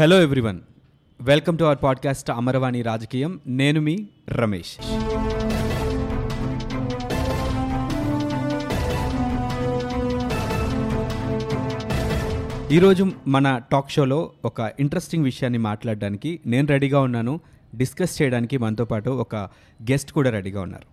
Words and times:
Hello 0.00 0.22
everyone 0.22 0.60
welcome 1.20 1.58
to 1.58 1.64
our 1.64 1.78
podcast 1.82 2.30
Amaravani 2.30 2.82
రాజకీయం 2.82 3.40
నేను 3.46 3.80
మీ 3.80 4.06
రమేష్ 4.28 4.76
ఈరోజు 12.72 13.10
మన 13.26 13.60
టాక్ 13.72 13.90
షోలో 13.90 14.32
ఒక 14.44 14.72
ఇంట్రెస్టింగ్ 14.80 15.24
విషయాన్ని 15.24 15.58
మాట్లాడడానికి 15.58 16.40
నేను 16.46 16.68
రెడీగా 16.68 17.00
ఉన్నాను. 17.00 17.40
డిస్కస్ 17.74 18.22
చేయడానికి 18.22 18.58
మనతో 18.58 18.84
పాటు 18.84 19.10
ఒక 19.10 19.36
గెస్ట్ 19.90 20.12
కూడా 20.12 20.30
రెడీగా 20.30 20.60
ఉన్నారు. 20.60 20.86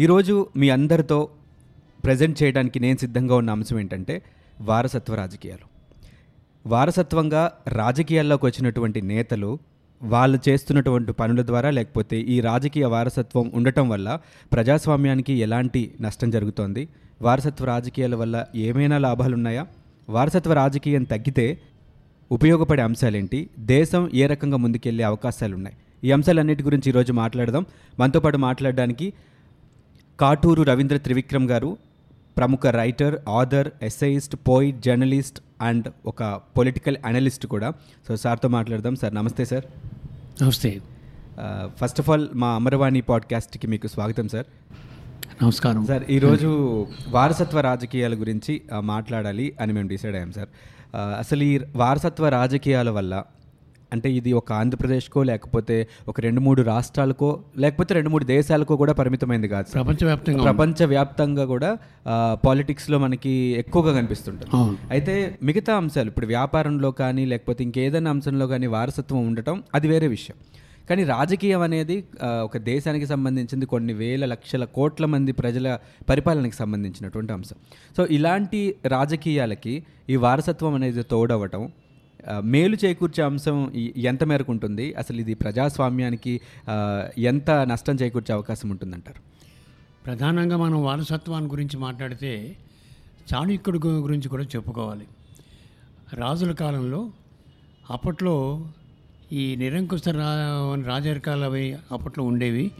ఈరోజు 0.00 0.46
మీ 0.56 0.70
అందరితో 0.70 1.28
ప్రజెంట్ 2.04 2.42
చేయడానికి 2.42 2.80
నేను 2.80 2.96
సిద్ధంగా 2.96 3.36
ఉన్న 3.36 3.50
అంశం 3.50 3.80
ఏంటంటే 3.80 4.22
వారసత్వ 4.60 5.14
రాజకీయాలు. 5.14 5.77
వారసత్వంగా 6.68 7.42
రాజకీయాల్లోకి 7.68 8.46
వచ్చినటువంటి 8.46 9.00
నేతలు 9.02 9.58
వాళ్ళు 10.02 10.38
చేస్తున్నటువంటి 10.48 11.12
పనుల 11.12 11.42
ద్వారా 11.46 11.70
లేకపోతే 11.70 12.16
ఈ 12.20 12.40
రాజకీయ 12.40 12.84
వారసత్వం 12.84 13.50
ఉండటం 13.54 13.88
వల్ల 13.88 14.18
ప్రజాస్వామ్యానికి 14.52 15.32
ఎలాంటి 15.32 15.82
నష్టం 16.00 16.30
జరుగుతోంది? 16.30 16.88
వారసత్వ 17.22 17.64
రాజకీయాల 17.64 18.14
వల్ల 18.14 18.44
ఏమైనా 18.54 18.98
లాభాలు 18.98 19.34
ఉన్నాయా 19.34 19.66
వారసత్వ 20.08 20.52
రాజకీయం 20.52 21.04
తగ్గితే 21.04 21.58
ఉపయోగపడే 22.32 22.82
అంశాలేంటి? 22.82 23.40
దేశం 23.58 24.10
ఏ 24.14 24.26
రకంగా 24.26 24.56
ముందుకెళ్ళే 24.56 25.04
అవకాశాలు 25.04 25.54
ఉన్నాయి 25.54 25.76
ఈ 26.04 26.10
అంశాలన్నిటి 26.10 26.62
గురించి 26.62 26.88
ఈరోజు 26.88 27.12
మాట్లాడదాం. 27.12 27.66
మనతో 28.00 28.20
పాటు 28.20 28.36
మాట్లాడడానికి 28.36 29.12
కాటూరు 30.20 30.62
రవీంద్ర 30.62 30.96
త్రివిక్రమ్ 30.96 31.48
గారు 31.48 31.76
ప్రముఖ 32.36 32.66
writer 32.66 33.18
author 33.28 33.68
essayist 33.82 34.36
poet 34.48 34.78
journalist 34.82 35.40
and 35.60 35.92
ఒక 36.06 36.24
పొలిటికల్ 36.58 36.96
అనలిస్ట్ 37.06 37.46
కూడా. 37.46 37.72
సో 38.08 38.16
సార్తో 38.16 38.48
మాట్లాడదాం. 38.48 38.96
సార్ 38.96 39.14
నమస్తే 39.14 39.44
సార్. 39.44 39.64
నమస్తే. 40.42 40.80
ఫస్ట్ 41.76 42.00
ఆఫ్ 42.00 42.10
ఆల్ 42.10 42.28
మా 42.34 42.54
అమరవాణి 42.54 43.00
పాడ్కాస్ట్కి 43.00 43.66
మీకు 43.66 43.86
స్వాగతం 43.86 44.28
సార్. 44.28 44.46
నమస్కారం. 45.44 45.86
సార్ 45.86 46.02
ఈరోజు 46.10 46.86
వారసత్వ 47.08 47.60
రాజకీయాల 47.60 48.14
గురించి 48.14 48.62
మాట్లాడాలి 48.80 49.54
అని 49.60 49.72
మేము 49.72 49.88
డిసైడ్ 49.88 50.14
అయ్యాం 50.14 50.32
సార్. 50.32 50.48
అసలు 50.96 51.42
ఈ 51.42 51.60
వారసత్వ 51.76 52.28
రాజకీయాల 52.28 52.90
వల్ల 52.90 53.24
అంటే 53.94 54.08
ఇది 54.18 54.30
ఒక 54.40 54.52
ఆంధ్రప్రదేశ్కో 54.60 55.22
లేకపోతే 55.30 55.76
ఒక 56.10 56.16
రెండు 56.26 56.40
మూడు 56.46 56.62
రాష్ట్రాలకో 56.72 57.30
లేకపోతే 57.64 57.94
రెండు 57.98 58.10
మూడు 58.14 58.24
దేశాలకో 58.34 58.76
కూడా 58.82 58.94
పరిమితమైంది 59.00 59.48
కాదు. 59.54 59.68
ప్రపంచవ్యాప్తంగా 59.78 60.44
ప్రపంచవ్యాప్తంగా 60.48 61.46
కూడా 61.54 61.70
పాలిటిక్స్లో 62.46 62.98
మనకి 63.06 63.34
ఎక్కువగా 63.62 63.94
కనిపిస్తుంటుంది. 63.98 64.52
అయితే 64.96 65.16
మిగతా 65.50 65.74
అంశాలు 65.82 66.10
ఇప్పుడు 66.12 66.28
వ్యాపారంలో 66.34 66.92
కానీ 67.02 67.24
లేకపోతే 67.32 67.60
ఇంకేదైనా 67.68 68.12
అంశంలో 68.16 68.48
కానీ 68.54 68.68
వారసత్వం 68.76 69.20
ఉండటం 69.30 69.58
అది 69.78 69.88
వేరే 69.94 70.08
విషయం. 70.16 70.38
కానీ 70.88 71.02
రాజకీయం 71.14 71.62
అనేది 71.66 71.96
ఒక 72.46 72.56
దేశానికి 72.68 73.06
సంబంధించింది 73.10 73.66
కొన్ని 73.72 73.94
వేల 74.02 74.24
లక్షల 74.32 74.64
కోట్ల 74.76 75.06
మంది 75.14 75.32
ప్రజల 75.40 75.66
పరిపాలనకి 76.10 76.56
సంబంధించినటువంటి 76.62 77.32
అంశం. 77.36 77.58
సో 77.96 78.02
ఇలాంటి 78.16 78.60
రాజకీయాలకి 78.94 79.74
ఈ 80.12 80.16
వారసత్వం 80.24 80.74
అనేది 80.78 81.02
తోడవటం 81.14 81.64
మేలు 82.44 82.76
చేకూర్చే 82.84 83.24
అంశం 83.24 83.72
ఎంత 83.96 84.24
మేరకు 84.24 84.52
ఉంటుంది? 84.52 84.94
అసలు 84.94 85.18
ఇది 85.20 85.34
ప్రజాస్వామ్యానికి 85.34 86.40
ఎంత 87.18 87.50
నష్టం 87.50 87.94
చేకూర్చే 87.94 88.32
అవకాశం 88.34 88.68
ఉంటుందంటారు? 88.70 89.20
ప్రధానంగా 90.06 90.56
మనం 90.56 90.84
వారసత్వాన్ని 90.84 91.50
గురించి 91.50 91.76
మాట్లాడితే 91.78 92.56
చాణక్యుడి 93.30 93.78
గురించి 93.86 94.28
కూడా 94.28 94.42
చెప్పుకోవాలి. 94.42 95.06
రాజుల 96.14 96.52
కాలంలో 96.52 97.10
అప్పట్లో 97.90 98.36
ఈ 99.32 99.56
నిరంకుశ 99.56 100.02
రా 100.08 100.28
రాజరికాలు 100.86 101.44
అవి 101.44 101.64
అప్పట్లో 101.92 102.24
ఉండేవి. 102.24 102.70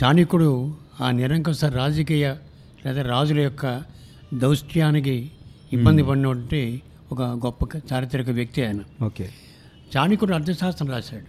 చాణక్యుడు 0.00 0.74
ఆ 1.00 1.10
నిరంకుశ 1.10 1.64
రాజకీయ 1.64 2.26
లేదా 2.86 3.02
రాజుల 3.02 3.40
యొక్క 3.40 3.82
దౌష్ట్యానికి 4.34 5.30
ఇబ్బంది 5.72 6.02
పడినటువంటి 6.02 6.82
ఒక 7.12 7.22
గొప్ప 7.22 7.76
చారిత్రక 7.92 8.30
వ్యక్తి 8.30 8.66
ఆయన. 8.66 9.04
ఓకే. 9.04 9.30
చాణక్యుడు 9.96 10.34
అర్థశాస్త్రం 10.34 10.90
రాశాడు. 10.90 11.24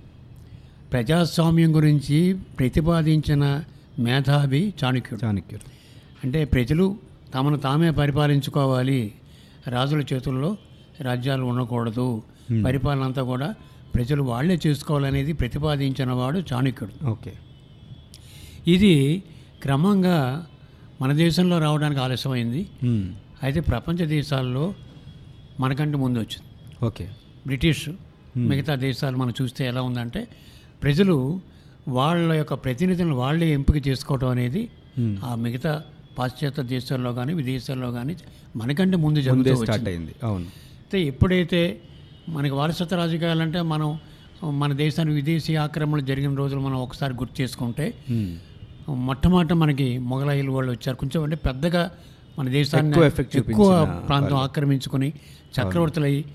ప్రజాస్వామ్యం 0.91 1.75
గురించి 1.75 2.33
ప్రతిపాదించిన 2.33 3.63
మేధావి 3.99 4.73
చాణక్యుడు. 4.83 5.25
చాణక్యులు 5.25 5.69
అంటే 6.23 6.45
ప్రజలు 6.45 6.97
తమను 7.33 7.57
తామే 7.57 7.91
పరిపాలించుకోవాలి. 7.91 9.11
రాజుల 9.67 10.03
చేతుల్లో 10.13 10.57
రాజ్యాలు 11.01 11.43
ఉండకూడదు. 11.43 12.23
పరిపాలన 12.65 13.03
అంతా 13.03 13.23
కూడా 13.23 13.55
ప్రజలు 13.95 14.23
వాళ్ళే 14.23 14.59
చేసుకోవాలనేది 14.67 15.33
ప్రతిపాదించిన 15.33 16.11
వాడు 16.11 16.39
చాణక్యుడు. 16.39 17.05
ఓకే. 17.05 17.33
ఇది 18.67 19.23
క్రమంగా 19.61 20.47
మన 21.01 21.13
దేశంలో 21.13 21.59
రావడానికి 21.59 22.01
ఆలస్యమైంది. 22.01 22.67
అయితే 23.43 23.59
ప్రపంచ 23.59 24.05
దేశాల్లో 24.05 24.73
మనకంటే 25.59 25.97
ముందు 25.97 26.19
వచ్చింది. 26.19 26.47
ఓకే. 26.85 27.05
బ్రిటిష్ 27.47 27.85
మిగతా 28.43 28.73
దేశాలు 28.81 29.17
మనం 29.17 29.33
చూస్తే 29.39 29.61
ఎలా 29.67 29.81
ఉందంటే 29.81 30.21
ప్రజలు 30.81 31.15
వాళ్ళ 31.89 32.31
యొక్క 32.33 32.53
ప్రతినిధులను 32.63 33.15
వాళ్ళే 33.17 33.49
ఎంపిక 33.57 33.87
చేసుకోవడం 33.87 34.29
అనేది 34.29 34.63
Hmm. 34.97 35.13
ఆ 35.23 35.35
మిగతా 35.43 35.71
పాశ్చాత్య 36.17 36.63
దేశాల్లో 36.69 37.11
కానీ 37.13 37.31
విదేశాల్లో 37.33 37.87
కానీ 37.91 38.13
మనకంటే 38.55 38.97
ముందు 38.97 39.19
జరుగుతూ 39.27 39.53
స్టార్ట్ 39.61 39.87
అయింది. 39.89 40.13
అవును. 40.23 40.47
అయితే 40.81 40.97
ఎప్పుడైతే 41.07 41.61
మనకి 42.29 42.53
వారసత్వ 42.53 42.97
రాజకీయాలంటే 42.97 43.61
మనం 43.71 43.89
మన 44.59 44.71
దేశానికి 44.81 45.15
విదేశీ 45.15 45.53
ఆక్రమణలు 45.63 46.03
జరిగిన 46.09 46.33
రోజులు 46.35 46.61
మనం 46.61 46.77
ఒకసారి 46.79 47.13
గుర్తు 47.13 47.35
చేసుకుంటే 47.41 47.85
మ్మ్. 48.11 48.33
మొట్టమొదట 49.05 49.53
మనకి 49.53 49.87
మొఘలాయిలు 50.09 50.51
వాళ్ళు 50.51 50.71
వచ్చారు. 50.71 50.97
కొంచెం 50.97 51.19
అంటే 51.23 51.37
పెద్దగా 51.47 51.83
మన 52.37 52.45
దేశాన్ని 52.51 53.01
ఎక్కువ 53.43 53.69
ప్రాంతం 54.07 54.37
ఆక్రమించుకొని 54.37 55.09
చక్రవర్తులై 55.55 56.25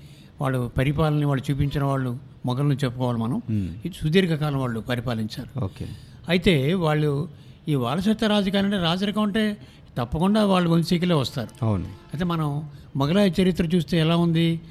వాళ్ళు 0.41 0.71
పరిపాలన 0.77 1.25
వాళ్ళు 1.25 1.51
చూపించిన 1.51 1.83
వాళ్ళు 1.83 2.17
మొఘలను 2.45 2.73
చెప్పుకోవాలి 2.73 3.17
మనం. 3.17 3.41
ఇది 3.85 3.95
సుదీర్ఘకాలం 4.03 4.59
వాళ్ళు 4.59 4.79
పరిపాలించారు. 4.79 5.59
ఓకే. 5.63 5.87
అయితే 6.29 6.73
వాళ్ళు 6.73 7.29
ఈ 7.67 7.75
వారసత్వ 7.75 8.27
రాజకీయాలు 8.27 8.67
అంటే 8.67 8.77
రాజరికం 8.77 9.21
అంటే 9.21 9.57
తప్పకుండా 9.97 10.45
వాళ్ళు 10.45 10.69
వంశీకులే 10.69 11.15
వస్తారు. 11.15 11.65
అవును. 11.65 11.85
అయితే 11.85 12.25
మనం 12.25 12.69
మొఘలాయ 12.95 13.31
చరిత్ర 13.41 13.65
చూస్తే 13.65 13.99
ఎలా 13.99 14.15
ఉంది? 14.17 14.61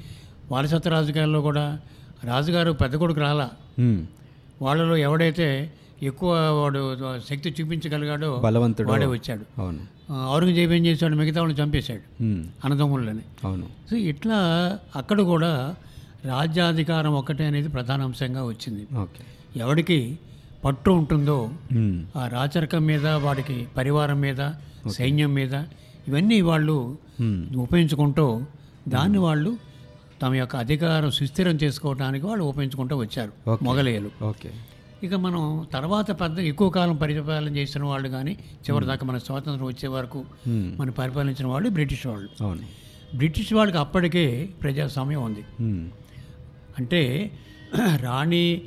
వారసత్వ 0.51 0.89
రాజకీయాల్లో 0.89 1.41
కూడా 1.41 1.79
రాజుగారు 2.23 2.71
పెద్ద 2.71 2.95
కొడుకు 2.95 3.19
రాలా. 3.19 3.49
వాళ్ళలో 4.61 4.97
ఎవడైతే 4.97 5.71
ఎక్కువ 6.03 6.31
వాడు 6.61 6.81
శక్తి 7.29 7.55
చూపించగలిగాడో 7.61 8.37
బలవంతుడు. 8.37 8.89
వాడే 8.89 9.05
వచ్చాడు. 9.05 9.61
అవును. 9.61 9.98
ఔరంగజేబు 10.29 10.73
ఏం 10.73 10.85
చేశాడు? 10.85 11.15
మిగతా 11.15 11.41
వాళ్ళని 11.41 11.63
చంపేశాడు. 11.63 12.23
మ్మ్. 12.23 12.43
అన్నదమ్ములని 12.65 13.21
అవును. 13.43 13.67
సో 13.89 13.95
ఇట్లా 13.95 14.39
అక్కడ 14.95 15.21
కూడా 15.21 15.75
రాజ్యాధికారం 16.25 17.13
ఒక్కటే 17.13 17.45
అనేది 17.45 17.67
ప్రధాన 17.67 18.01
అంశంగా 18.01 18.45
వచ్చింది. 18.45 18.87
ఓకే. 18.97 19.23
ఎవడికి 19.59 20.19
పట్టు 20.65 20.91
ఉంటుందో. 20.91 21.49
ఆ 22.15 22.27
రాచరికం 22.27 22.85
మీద 22.85 23.07
వాడికి 23.07 23.67
పరివారం 23.77 24.19
మీద 24.19 24.51
సైన్యం 24.89 25.33
మీద 25.33 25.53
ఇవన్నీ 26.07 26.41
వాళ్ళు. 26.41 26.97
ఉపయోగించుకుంటూ 27.57 28.41
దాన్ని 28.87 29.17
వాళ్ళు 29.17 29.57
తమ 30.21 30.33
యొక్క 30.33 30.55
అధికారం 30.55 31.11
సుస్థిరం 31.11 31.55
చేసుకోవడానికి 31.55 32.25
వాళ్ళు 32.25 32.43
ఉపయోగించుకుంటూ 32.43 32.97
వచ్చారు. 32.97 33.49
మొఘలేయులు 33.63 34.11
ఓకే. 34.23 34.49
ఇక 35.03 35.13
మనం 35.15 35.67
తర్వాత 35.73 36.21
పెద్ద 36.21 36.39
ఎక్కువ 36.39 36.69
కాలం 36.69 36.95
పరిపాలన 36.95 37.57
చేసిన 37.57 37.83
వాళ్ళు 37.83 38.09
కానీ 38.09 38.33
చివరి 38.65 38.85
దాకా 38.85 39.05
మన 39.05 39.17
స్వాతంత్రం 39.17 39.67
వచ్చే 39.67 39.87
వరకు. 39.87 40.19
మనం 40.79 40.91
పరిపాలించిన 40.91 41.47
వాళ్ళు 41.47 41.69
బ్రిటిష్ 41.69 42.07
వాళ్ళు. 42.07 42.29
అవును. 42.41 42.65
బ్రిటిష్ 43.15 43.53
వాళ్ళకి 43.53 43.77
అప్పటికే 43.77 44.49
ప్రజాస్వామ్యం 44.61 45.23
ఉంది. 45.23 45.43
అంటే 46.77 47.31
రాణి 48.03 48.61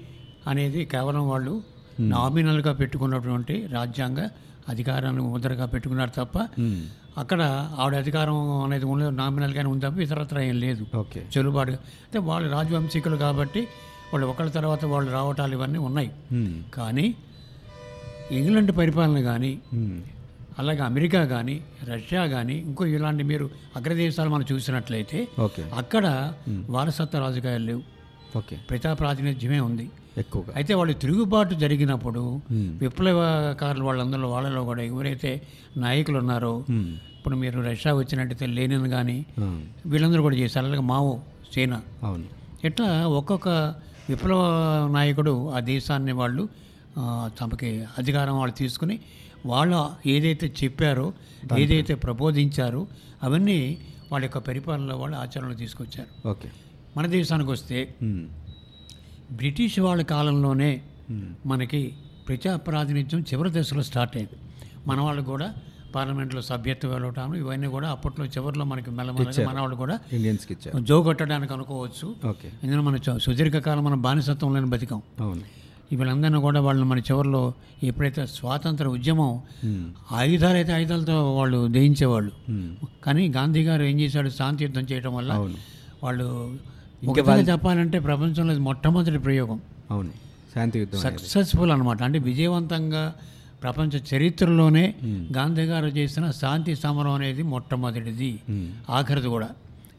అనేది 0.47 0.85
కేవలం 0.85 1.29
వాళ్ళు 1.29 1.63
నామినల్గా 2.01 2.73
పెట్టుకున్నటువంటి 2.73 3.67
రాజ్యాంగ 3.67 4.21
అధికారాన్ని 4.69 5.23
ముద్రగా 5.23 5.67
పెట్టుకున్నారు 5.67 6.11
తప్ప. 6.17 6.37
అక్కడ 7.19 7.41
ఆవిడ 7.79 7.95
అధికారం 7.95 8.63
అనేది 8.63 8.85
ఉన్న 8.85 9.11
నామినల్గానే 9.11 9.69
ఉంది 9.69 9.87
తప్ప 9.87 9.99
ఇతరత్ర 9.99 10.39
ఏం 10.41 10.55
లేదు. 10.57 10.87
ఓకే. 10.97 11.21
చెల్లుబాటు 11.37 11.73
అంటే 12.05 12.19
వాళ్ళు 12.19 12.51
రాజవంశీకులు 12.51 13.17
కాబట్టి 13.17 13.63
వాళ్ళు 14.13 14.27
ఒకళ్ళ 14.27 14.51
తర్వాత 14.51 14.85
వాళ్ళు 14.85 15.13
రావటాలు 15.13 15.53
ఇవన్నీ 15.53 15.79
ఉన్నాయి. 15.79 16.11
కానీ 16.75 17.15
ఇంగ్లాండ్ 18.31 18.77
పరిపాలన 18.77 19.21
కానీ. 19.21 19.59
అలాగే 20.59 20.79
అమెరికా 20.79 21.25
కానీ 21.25 21.61
రష్యా 21.85 22.27
కానీ 22.27 22.55
ఇంకో 22.55 22.87
ఇలాంటి 22.87 23.23
మీరు 23.25 23.51
అగ్రదేశాలు 23.77 24.31
మనం 24.31 24.45
చూసినట్లయితే 24.53 25.29
అక్కడ 25.77 26.33
వారసత్వ 26.71 27.19
రాజకీయాలు 27.19 27.65
లేవు. 27.65 27.83
ఓకే. 28.37 28.57
ప్రజా 28.71 28.93
ప్రాతినిధ్యమే 28.93 29.61
ఉంది. 29.61 29.91
ఎక్కువగా. 30.19 30.53
అయితే 30.57 30.75
వాళ్ళు 30.75 30.95
తిరుగుబాటు 30.95 31.55
జరిగినప్పుడు. 31.55 32.41
విప్లవకారులు 32.53 33.85
వాళ్ళందరూ 33.85 34.29
వాళ్ళలో 34.29 34.65
కూడా 34.65 34.83
ఎవరైతే 34.83 35.43
నాయకులు 35.77 36.19
ఉన్నారో. 36.19 36.65
ఇప్పుడు 36.71 37.37
మీరు 37.37 37.61
రష్యా 37.61 37.95
వచ్చినట్టయితే 37.95 38.47
లేనిన్ 38.47 38.89
కానీ 38.89 39.27
వీళ్ళందరూ 39.87 40.23
కూడా 40.23 40.37
చేశారు. 40.37 40.67
అలాగే 40.67 40.81
మావో 40.81 41.21
చైనా 41.59 41.83
అవును. 42.03 42.25
ఇట్లా 42.65 43.07
ఒక్కొక్క 43.09 43.49
విప్లవ 44.09 44.43
నాయకుడు 44.93 45.51
ఆ 45.51 45.61
దేశాన్ని 45.61 46.13
వాళ్ళు 46.13 46.49
తమకి 47.41 47.85
అధికారం 47.99 48.39
వాళ్ళు 48.39 48.57
తీసుకుని 48.57 49.01
వాళ్ళు 49.47 50.09
ఏదైతే 50.09 50.55
చెప్పారో 50.65 51.13
ఏదైతే 51.59 51.95
ప్రబోధించారో 51.95 52.87
అవన్నీ 53.23 53.79
వాళ్ళ 54.13 54.25
యొక్క 54.25 54.39
పరిపాలనలో 54.39 54.97
వాళ్ళు 54.97 55.17
ఆచరణలో 55.17 55.55
తీసుకొచ్చారు 55.55 56.29
ఓకే 56.29 56.51
మన 56.97 57.07
దేశానికి 57.07 57.51
వస్తే. 57.51 57.95
బ్రిటిష్ 59.33 59.81
వాళ్ళ 59.81 60.03
కాలంలోనే. 60.03 60.83
మనకి 61.47 61.95
ప్రజా 62.29 62.57
ప్రాతినిధ్యం 62.57 63.21
చివరి 63.21 63.61
దశలో 63.61 63.83
స్టార్ట్ 63.83 64.17
అయింది 64.17 64.39
మన 64.87 65.01
వాళ్ళు 65.01 65.23
కూడా 65.23 65.55
పార్లమెంట్లో 65.95 66.43
సభ్యత్వం 66.43 66.93
వెళ్ళటం 66.93 67.35
ఇవన్నీ 67.35 67.67
కూడా 67.67 67.89
అప్పట్లో 67.89 68.27
చివరిలో 68.27 68.65
మనకి 68.65 68.91
మెల్లమెల్లగా 68.91 69.51
మన 69.51 69.61
వాళ్ళు 69.61 69.77
కూడా 69.77 69.99
ఇండియన్స్కి 70.13 70.55
ఇచ్చారు. 70.55 70.85
జో 70.85 71.03
కొట్టడానికి 71.03 71.53
అనుకోవచ్చు. 71.53 72.15
ఎందుకంటే 72.63 72.77
మన 72.77 73.19
సుదీర్ఘకాలం 73.19 73.85
మన 73.85 73.95
బానిసత్వంలోనే 73.95 74.67
బతికాం. 74.67 75.03
వీళ్ళందరినీ 75.93 76.41
కూడా 76.41 76.61
వాళ్ళు 76.61 76.85
మన 76.85 76.99
చివరిలో 76.99 77.53
ఎప్పుడైతే 77.83 78.27
స్వాతంత్ర 78.27 78.89
ఉద్యమం. 78.89 79.41
ఆయుధాలు 80.13 80.55
అయితే 80.55 80.73
ఆయుధాలతో 80.73 81.37
వాళ్ళు 81.37 81.69
దయించేవాళ్ళు. 81.69 82.33
కానీ 83.05 83.29
గాంధీ 83.29 83.63
గారు 83.63 83.83
ఏం 83.83 84.01
చేశాడు? 84.01 84.29
శాంతి 84.29 84.65
యుద్ధం 84.65 84.81
చేయడం 84.81 85.15
వల్ల 85.15 85.33
వాళ్ళు 86.05 86.57
చెప్పాలంటే 87.51 87.99
ప్రపంచంలో 87.99 88.59
మొట్టమొదటి 88.59 89.19
ప్రయోగం. 89.19 89.61
అవును. 89.91 90.11
శాంతి 90.55 90.79
యుద్ధం 90.79 90.99
అనేది. 90.99 91.19
సక్సెస్ఫుల్ 91.19 91.71
అనమాట 91.71 92.03
అంటే 92.03 92.19
విజయవంతంగా 92.19 93.15
ప్రపంచ 93.63 94.17
చరిత్రలోనే 94.17 94.95
గాంధీ 95.37 95.63
గారు 95.63 95.87
చేసిన 95.87 96.31
శాంతి 96.31 96.77
సమరం 96.77 97.11
అనేది 97.11 97.43
మొట్టమొదటిది. 97.43 98.41
ఆఖరిది 98.91 99.29
కూడా. 99.29 99.49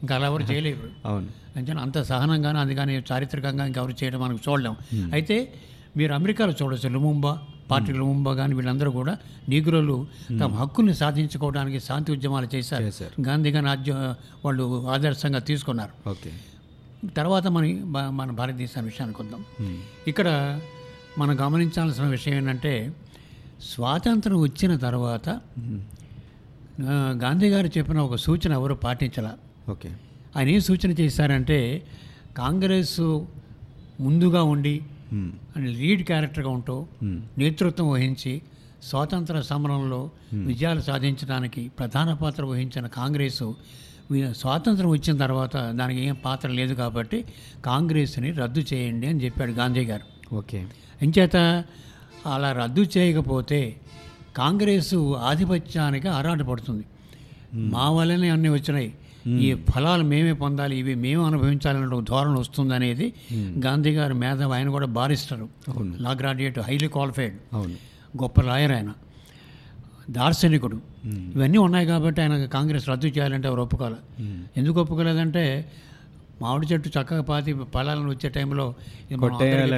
ఇంకా 0.02 0.14
అలా 0.14 0.26
ఎవరు 0.26 0.42
చేయలేరు. 0.42 0.90
అవును. 1.06 1.28
అంటే 1.56 1.72
అంత 1.72 2.02
సహనంగానే 2.02 2.58
అది 2.58 2.74
కానీ 2.74 3.02
చారిత్రకంగా 3.12 3.66
ఇంకెవరు 3.66 3.94
చేయడం 4.04 4.20
మనకు 4.20 4.50
చూడలేం. 4.50 4.76
అయితే 5.12 5.52
మీరు 5.96 6.12
అమెరికాలో 6.12 6.52
చూడొచ్చు 6.62 6.88
లుముంబా 6.88 7.38
పార్టీ 7.70 7.92
లుముంబా 7.92 8.34
కానీ 8.34 8.54
వీళ్ళందరూ 8.54 8.90
కూడా 8.90 9.16
నీగ్రోలు 9.48 10.06
తమ 10.40 10.54
హక్కుల్ని 10.54 10.94
సాధించుకోవడానికి 10.94 11.80
శాంతి 11.80 12.12
ఉద్యమాలు 12.12 12.56
చేశారు. 12.56 13.22
గాంధీ 13.28 13.52
ఆద్య 13.56 14.14
వాళ్ళు 14.44 14.88
ఆదర్శంగా 14.88 15.38
తీసుకున్నారు. 15.38 16.08
ఓకే. 16.08 16.32
తర్వాత 17.16 17.46
మన 17.46 17.64
మన 18.10 18.30
భారతదేశం 18.30 18.84
విషయానికి 18.84 19.22
వద్దాం. 19.22 19.44
ఇక్కడ 20.08 20.60
మనం 21.18 21.40
గమనించాల్సిన 21.40 22.04
విషయం 22.04 22.34
ఏంటంటే 22.34 22.92
స్వాతంత్రం 23.72 24.40
వచ్చిన 24.40 24.76
తర్వాత 24.76 25.28
గాంధీ 27.22 27.48
గారు 27.48 27.68
చెప్పిన 27.76 27.98
ఒక 27.98 28.16
సూచన 28.16 28.52
ఎవరు 28.52 28.74
పాటించాల? 28.74 29.28
ఓకే. 29.70 29.90
ఆయన 30.36 30.48
ఏం 30.48 30.60
సూచన 30.60 30.90
చేశారంటే 31.00 31.58
కాంగ్రెస్ 32.36 33.00
ముందుగా 34.00 34.42
ఉండి 34.44 34.74
లీడ్ 35.76 36.02
క్యారెక్టర్గా 36.06 36.50
ఉంటూ. 36.50 36.76
నేతృత్వం 37.38 37.88
వహించి 37.90 38.32
స్వాతంత్ర 38.82 39.40
సమరంలో 39.40 40.00
విజయాలు 40.42 40.80
సాధించడానికి 40.80 41.68
ప్రధాన 41.78 42.12
పాత్ర 42.14 42.44
వహించిన 42.44 42.86
కాంగ్రెస్ 42.86 43.42
స్వాతంత్రం 44.32 44.88
వచ్చిన 44.88 45.16
తర్వాత 45.16 45.56
దానికి 45.74 46.00
ఏం 46.00 46.16
పాత్ర 46.24 46.48
లేదు 46.50 46.74
కాబట్టి 46.74 47.18
కాంగ్రెస్ని 47.64 48.32
రద్దు 48.32 48.62
చేయండి 48.72 49.06
అని 49.06 49.24
చెప్పాడు 49.24 49.52
గాంధీ 49.52 49.84
గారు. 49.84 50.34
ఓకే. 50.34 50.60
ఇంచేత 51.02 51.36
అలా 52.26 52.52
రద్దు 52.52 52.86
చేయకపోతే 52.96 53.76
కాంగ్రెస్ 54.36 54.94
ఆధిపత్యానికి 55.22 56.08
ఆరాటపడుతుంది 56.08 56.84
మా 57.54 57.90
వల్లనే 57.90 58.28
అన్నీ 58.28 58.48
వచ్చినాయి. 58.48 58.94
ఈ 59.26 59.54
ఫలాలు 59.54 60.02
మేమే 60.02 60.32
పొందాలి 60.32 60.76
ఇవి 60.76 60.94
మేము 60.94 61.26
అనుభవించాలనే 61.26 61.96
ఒక 61.96 62.04
ధోరణి 62.08 62.38
వస్తుంది 62.38 62.74
అనేది 62.74 63.12
గాంధీ 63.36 63.90
గారు 63.90 64.14
మేధావి 64.14 64.54
ఆయన 64.54 64.68
కూడా 64.68 64.86
బారిస్తారు 64.86 65.48
అవును. 65.68 65.96
లా 66.00 66.10
గ్రాడ్యుయేట్ 66.10 66.58
హైలీ 66.58 66.88
క్వాలిఫైడ్ 66.88 67.34
అవును. 67.52 67.74
గొప్ప 68.22 68.40
లాయర్ 68.40 68.72
ఆయన. 68.72 68.92
దార్శనికుడు. 70.10 70.80
ఇవన్నీ 71.06 71.58
ఉన్నాయి 71.58 71.86
కాబట్టి 71.86 72.22
ఆయన 72.22 72.44
కాంగ్రెస్ 72.44 72.88
రద్దు 72.88 73.06
చేయాలంటే 73.06 73.48
ఎవరు 73.48 73.62
ఒప్పుకోవాలి. 73.62 73.96
ఎందుకు 74.56 74.80
ఒప్పుకోలేదంటే 74.80 75.72
మామిడి 76.42 76.66
చెట్టు 76.66 76.88
చక్కగా 76.88 77.22
పాతి 77.22 77.52
ఫలాలను 77.74 78.08
వచ్చే 78.08 78.28
టైంలో 78.28 78.74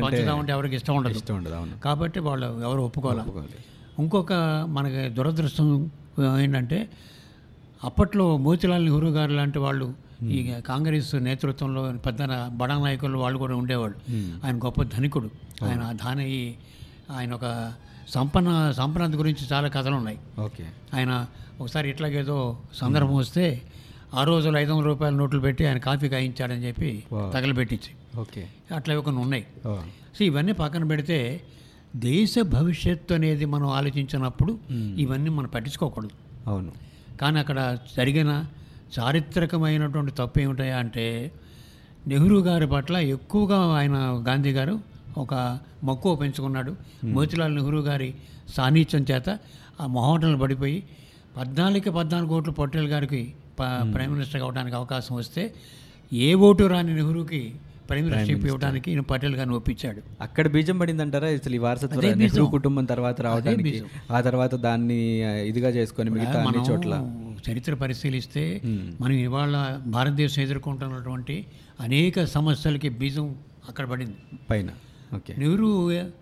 పంచుదామంటే 0.05 0.53
ఎవరికి 0.53 0.77
ఇష్టం 0.77 0.97
ఉండదు. 0.97 1.13
ఇష్టం 1.13 1.37
ఉండదు 1.37 1.55
అవును. 1.55 1.79
కాబట్టి 1.79 2.21
వాళ్ళు 2.21 2.61
ఎవరు 2.63 2.81
ఒప్పుకోవాలి. 2.81 3.21
ఇంకొక 3.99 4.33
మనకి 4.69 5.09
దురదృష్టం 5.09 5.91
ఏంటంటే 6.41 6.89
అప్పట్లో 7.85 8.37
మోతిలాల్ 8.37 8.85
నెహ్రూ 8.85 9.09
గారు 9.09 9.33
లాంటి 9.33 9.59
వాళ్ళు 9.59 9.95
ఈ 10.25 10.55
కాంగ్రెస్ 10.67 11.15
నేతృత్వంలో 11.15 11.93
పెద్ద 12.07 12.19
బడా 12.47 12.79
నాయకులు 12.79 13.19
వాళ్ళు 13.19 13.39
కూడా 13.39 13.57
ఉండేవాళ్ళు. 13.57 14.13
మ్మ్. 14.13 14.41
ఆయన 14.45 14.57
గొప్ప 14.59 14.83
ధనికుడు. 14.83 15.31
ఆయన 15.65 15.93
ధాని 16.05 16.55
ఆయన 17.11 17.35
ఒక 17.35 17.73
సంపన్న 18.09 18.73
సంపన్నత 18.77 19.19
గురించి 19.19 19.47
చాలా 19.53 19.69
కథలు 19.69 19.95
ఉన్నాయి. 19.95 20.19
ఓకే. 20.41 20.65
ఆయన 20.95 21.27
ఒకసారి 21.61 21.91
ఇట్లాగేదో 21.91 22.59
సందర్భం 22.75 23.15
వస్తే 23.15 23.63
ఆ 24.15 24.25
రోజులు 24.25 24.59
ఐదు 24.59 24.73
వందల 24.73 24.87
రూపాయల 24.87 25.15
నోట్లు 25.15 25.41
పెట్టి 25.41 25.67
ఆయన 25.67 25.79
కాఫీ 25.79 26.09
కాయించాడని 26.09 26.65
చెప్పి. 26.65 27.03
తగలబెట్టించి. 27.13 28.21
ఓకే. 28.21 28.49
అట్లా 28.75 29.01
కొన్ని 29.01 29.23
ఉన్నాయి. 29.23 29.47
సో 30.19 30.25
ఇవన్నీ 30.25 30.53
పక్కన 30.53 30.85
పెడితే 30.85 31.41
దేశ 31.97 32.35
భవిష్యత్తు 32.43 33.15
అనేది 33.15 33.45
మనం 33.45 33.69
ఆలోచించినప్పుడు 33.69 34.59
ఇవన్నీ 34.97 35.31
మనం 35.31 35.49
పట్టించుకోకూడదు. 35.49 36.11
అవును. 36.47 36.73
కానీ 37.21 37.39
అక్కడ 37.39 37.79
జరిగిన 37.97 38.45
చారిత్రకమైనటువంటి 38.99 40.13
తప్పు 40.13 40.41
ఏమిటాయా 40.41 40.79
అంటే 40.79 41.33
నెహ్రూ 42.09 42.41
గారి 42.41 42.67
పట్ల 42.67 42.97
ఎక్కువగా 42.97 43.79
ఆయన 43.79 44.25
గాంధీ 44.29 44.51
గారు 44.51 44.81
ఒక 45.19 45.59
మక్కువ 45.85 46.17
పెంచుకున్నాడు. 46.17 46.77
మోతిలాల్ 47.05 47.55
నెహ్రూ 47.55 47.81
గారి 47.81 48.15
సాన్నిధ్యం 48.57 49.07
చేత 49.11 49.39
ఆ 49.81 49.87
మొహోటలు 49.87 50.37
పడిపోయి 50.37 50.83
పద్నాలుగుకి 51.37 51.91
పద్నాలుగు 51.91 52.29
కోట్ల 52.29 52.51
పటేల్ 52.51 52.89
గారికి 52.89 53.35
ప్రైమ్ 53.93 54.13
మినిస్టర్ 54.13 54.43
అవడానికి 54.43 54.77
అవకాశం 54.77 55.15
వస్తే 55.17 55.43
ఏ 56.13 56.35
ఓటు 56.41 56.65
రాని 56.65 56.95
నెహ్రూకి 56.95 57.41
ప్రైమ్ 57.89 58.05
మినిస్టర్షిప్ 58.07 58.45
ఇవ్వడానికి 58.47 58.89
ఈయన 58.91 59.01
పటేల్ 59.01 59.35
గారిని 59.35 59.55
ఒప్పించాడు. 59.55 60.01
అక్కడ 60.21 60.47
బీజం 60.49 60.79
పడింది 60.79 61.03
అంటారా 61.03 61.29
అసలు 61.35 61.55
ఈ 61.55 61.59
వారసత్వ 61.59 62.01
నెహ్రూ. 62.23 62.45
కుటుంబం 62.47 62.85
తర్వాత 62.85 63.21
రావడానికి 63.21 63.73
ఆ 64.11 64.21
తర్వాత 64.21 64.55
దాన్ని 64.65 64.99
ఇదిగా 65.47 65.71
చేసుకొని 65.71 66.11
మిగతా 66.11 66.39
అన్ని 66.43 66.63
చోట్ల. 66.71 66.95
చరిత్ర 67.47 67.75
పరిశీలిస్తే 67.75 68.45
మ్మ్. 68.65 68.89
మనం 69.01 69.17
ఇవాళ 69.19 69.55
భారతదేశం 69.87 70.43
ఎదుర్కొంటున్నటువంటి 70.43 71.37
అనేక 71.81 72.25
సమస్యలకి 72.31 72.89
బీజం 72.99 73.29
అక్కడ 73.69 73.87
పడింది. 73.91 74.19
పైన. 74.51 74.69
ఓకే. 75.15 75.33
నెహ్రూ 75.39 75.69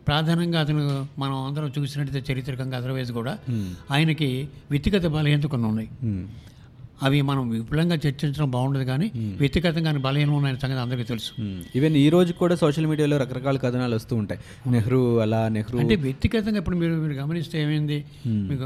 ప్రధానంగా 0.07 0.61
అతను 0.61 0.83
మనం 1.19 1.37
అందరం 1.45 1.73
చూసినట్టయితే 1.79 2.33
చరిత్రకంగా 2.33 2.77
అదర్వైజ్ 2.77 3.13
కూడా 3.13 3.33
మ్మ్. 3.51 3.71
ఆయనకి 3.91 4.29
వ్యక్తిగత 4.71 5.07
బలహీనత 5.09 5.47
కొన్ని 5.47 5.69
ఉన్నాయి. 5.69 5.89
అవి 7.05 7.21
మనం 7.23 7.49
విపులంగా 7.49 7.95
చర్చించడం 7.95 8.51
బాగుండదు 8.51 8.85
కానీ 8.85 9.13
వ్యక్తిగతంగా 9.17 9.89
ఆయన 9.89 9.99
బలహీనం 9.99 10.33
ఉన్నాయని 10.33 10.61
సంగతి 10.61 10.79
అందరికీ 10.79 11.03
తెలుసు. 11.03 11.33
ఈవెన్ 11.77 11.97
ఈ 11.97 12.09
రోజు 12.09 12.33
కూడా 12.33 12.55
సోషల్ 12.55 12.87
మీడియాలో 12.87 13.17
రకరకాల 13.17 13.57
కథనాలు 13.57 13.95
వస్తూ 13.95 14.17
ఉంటాయి. 14.17 14.41
నెహ్రూ 14.71 15.17
అలా 15.17 15.49
నెహ్రూ 15.49 15.79
అంటే 15.79 15.95
వ్యక్తిగతంగా 15.95 16.59
ఇప్పుడు 16.59 16.77
మీరు 16.77 16.95
మీరు 16.95 17.13
గమనిస్తే 17.13 17.63
ఏమైంది? 17.63 18.05
మీకు 18.27 18.65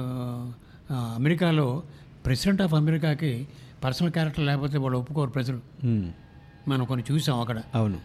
అమెరికాలో 1.17 1.83
ప్రెసిడెంట్ 2.27 2.63
ఆఫ్ 2.63 2.75
అమెరికాకి 2.75 3.49
పర్సనల్ 3.85 4.11
క్యారెక్టర్ 4.11 4.45
లేకపోతే 4.45 4.79
వాళ్ళు 4.79 4.99
ఒప్పుకోరు 4.99 5.31
ప్రజలు. 5.31 5.61
మనం 6.69 6.85
కొన్ని 6.85 7.13
చూసాం 7.13 7.41
అక్కడ. 7.41 7.59
అవును. 7.75 7.99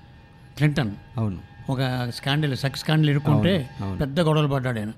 క్లింటన్ 0.58 0.92
అవును. 1.18 1.40
ఒక 1.70 2.10
స్కాండల్ 2.16 2.56
సెక్స్ 2.58 2.82
స్కాండల్ 2.82 3.10
ఇరుక్కుంటే. 3.10 3.70
పెద్ద 4.02 4.20
గొడవలు 4.20 4.48
పడ్డాడు 4.48 4.80
ఆయన. 4.80 4.92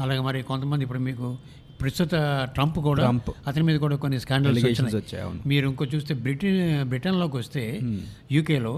అలాగే 0.00 0.20
మరి 0.20 0.42
కొంతమంది 0.42 0.82
ఇప్పుడు 0.84 0.98
మీకు 0.98 1.36
ప్రస్తుత 1.82 2.14
ట్రంప్ 2.54 2.78
కూడా. 2.78 3.04
అతని 3.46 3.62
మీద 3.62 3.76
కూడా 3.80 3.96
కొన్ని 3.96 4.20
స్కాండల్స్ 4.20 4.64
వచ్చాయి 4.94 5.24
మీరు 5.46 5.68
ఇంకో 5.68 5.84
చూస్తే 5.84 6.14
బ్రిటన్ 6.14 6.84
బ్రిటన్లోకి 6.84 7.36
వస్తే 7.36 7.80
యూకేలో 8.32 8.74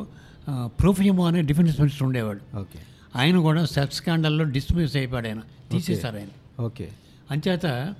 ప్రూఫియమో 0.80 1.26
అనే 1.26 1.42
డిఫెన్స్ 1.42 1.80
మినిస్టర్ 1.80 2.02
ఉండేవాడు. 2.02 2.42
ఓకే. 2.56 2.78
ఆయన 3.16 3.38
కూడా 3.38 3.64
సెక్స్ 3.66 3.96
స్కాండల్లో 3.96 4.44
డిస్మిస్ 4.44 4.96
అయిపోయాడు 4.96 5.28
ఆయన 5.28 5.42
తీసేశారు 5.72 6.16
ఆయన. 6.16 6.28
ఓకే. 6.60 6.86
అంచేత 7.30 7.94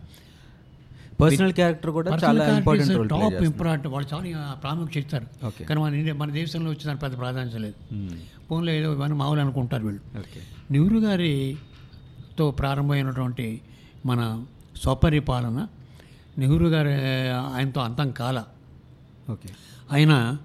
పర్సనల్ 1.21 1.53
క్యారెక్టర్ 1.53 1.91
కూడా 1.91 2.11
చాలా 2.25 2.57
ఇంపార్టెంట్ 2.57 3.09
టాప్ 3.09 3.43
ఇంపార్టెంట్ 3.45 3.87
వాళ్ళు 3.87 4.09
చాలా 4.15 4.55
ప్రాముఖ్యత 4.63 5.05
ఇస్తారు 5.05 5.27
కానీ 5.65 5.81
మన 5.81 5.95
ఇండియా 5.95 6.15
మన 6.15 6.31
దేశంలో 6.31 6.71
వచ్చి 6.71 6.97
పెద్ద 6.97 7.19
ప్రాధాన్యత 7.19 7.57
లేదు. 7.57 7.77
ఫోన్లో 8.49 8.73
ఏదో 8.73 8.93
ఇవన్నీ 8.93 9.17
మామూలు 9.17 9.41
అనుకుంటారు 9.41 9.85
వీళ్ళు. 9.85 10.01
నెహ్రూ 10.71 11.01
గారితో 11.01 12.51
ప్రారంభమైనటువంటి 12.51 13.47
మన 14.07 14.21
స్వపరిపాలన. 14.77 15.67
నెహ్రూ 16.39 16.69
గారి 16.69 16.93
ఆయనతో 17.55 17.81
అంతం 17.81 18.11
కాల. 18.11 18.45
ఓకే. 19.31 19.49
ఆయన 19.93 20.37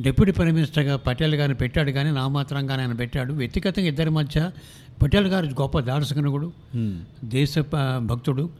డిప్యూటీ 0.00 0.32
ప్రైమ్ 0.32 0.54
మినిస్టర్గా 0.54 0.96
పటేల్ 0.96 1.34
గారిని 1.34 1.54
పెట్టాడు 1.54 1.90
కానీ 1.90 2.10
నామాత్రంగానే 2.10 2.82
ఆయన 2.82 2.92
పెట్టాడు. 2.92 3.32
వ్యక్తిగతంగా 3.32 3.86
ఇద్దరి 3.86 4.10
మధ్య 4.10 4.50
పటేల్ 5.02 5.26
గారు 5.26 5.46
గొప్ప 5.46 5.80
దార్శనికుడు 5.80 6.52
మ్మ్. 6.74 7.00
దేశ 7.24 7.58
భక్తుడు. 7.98 8.50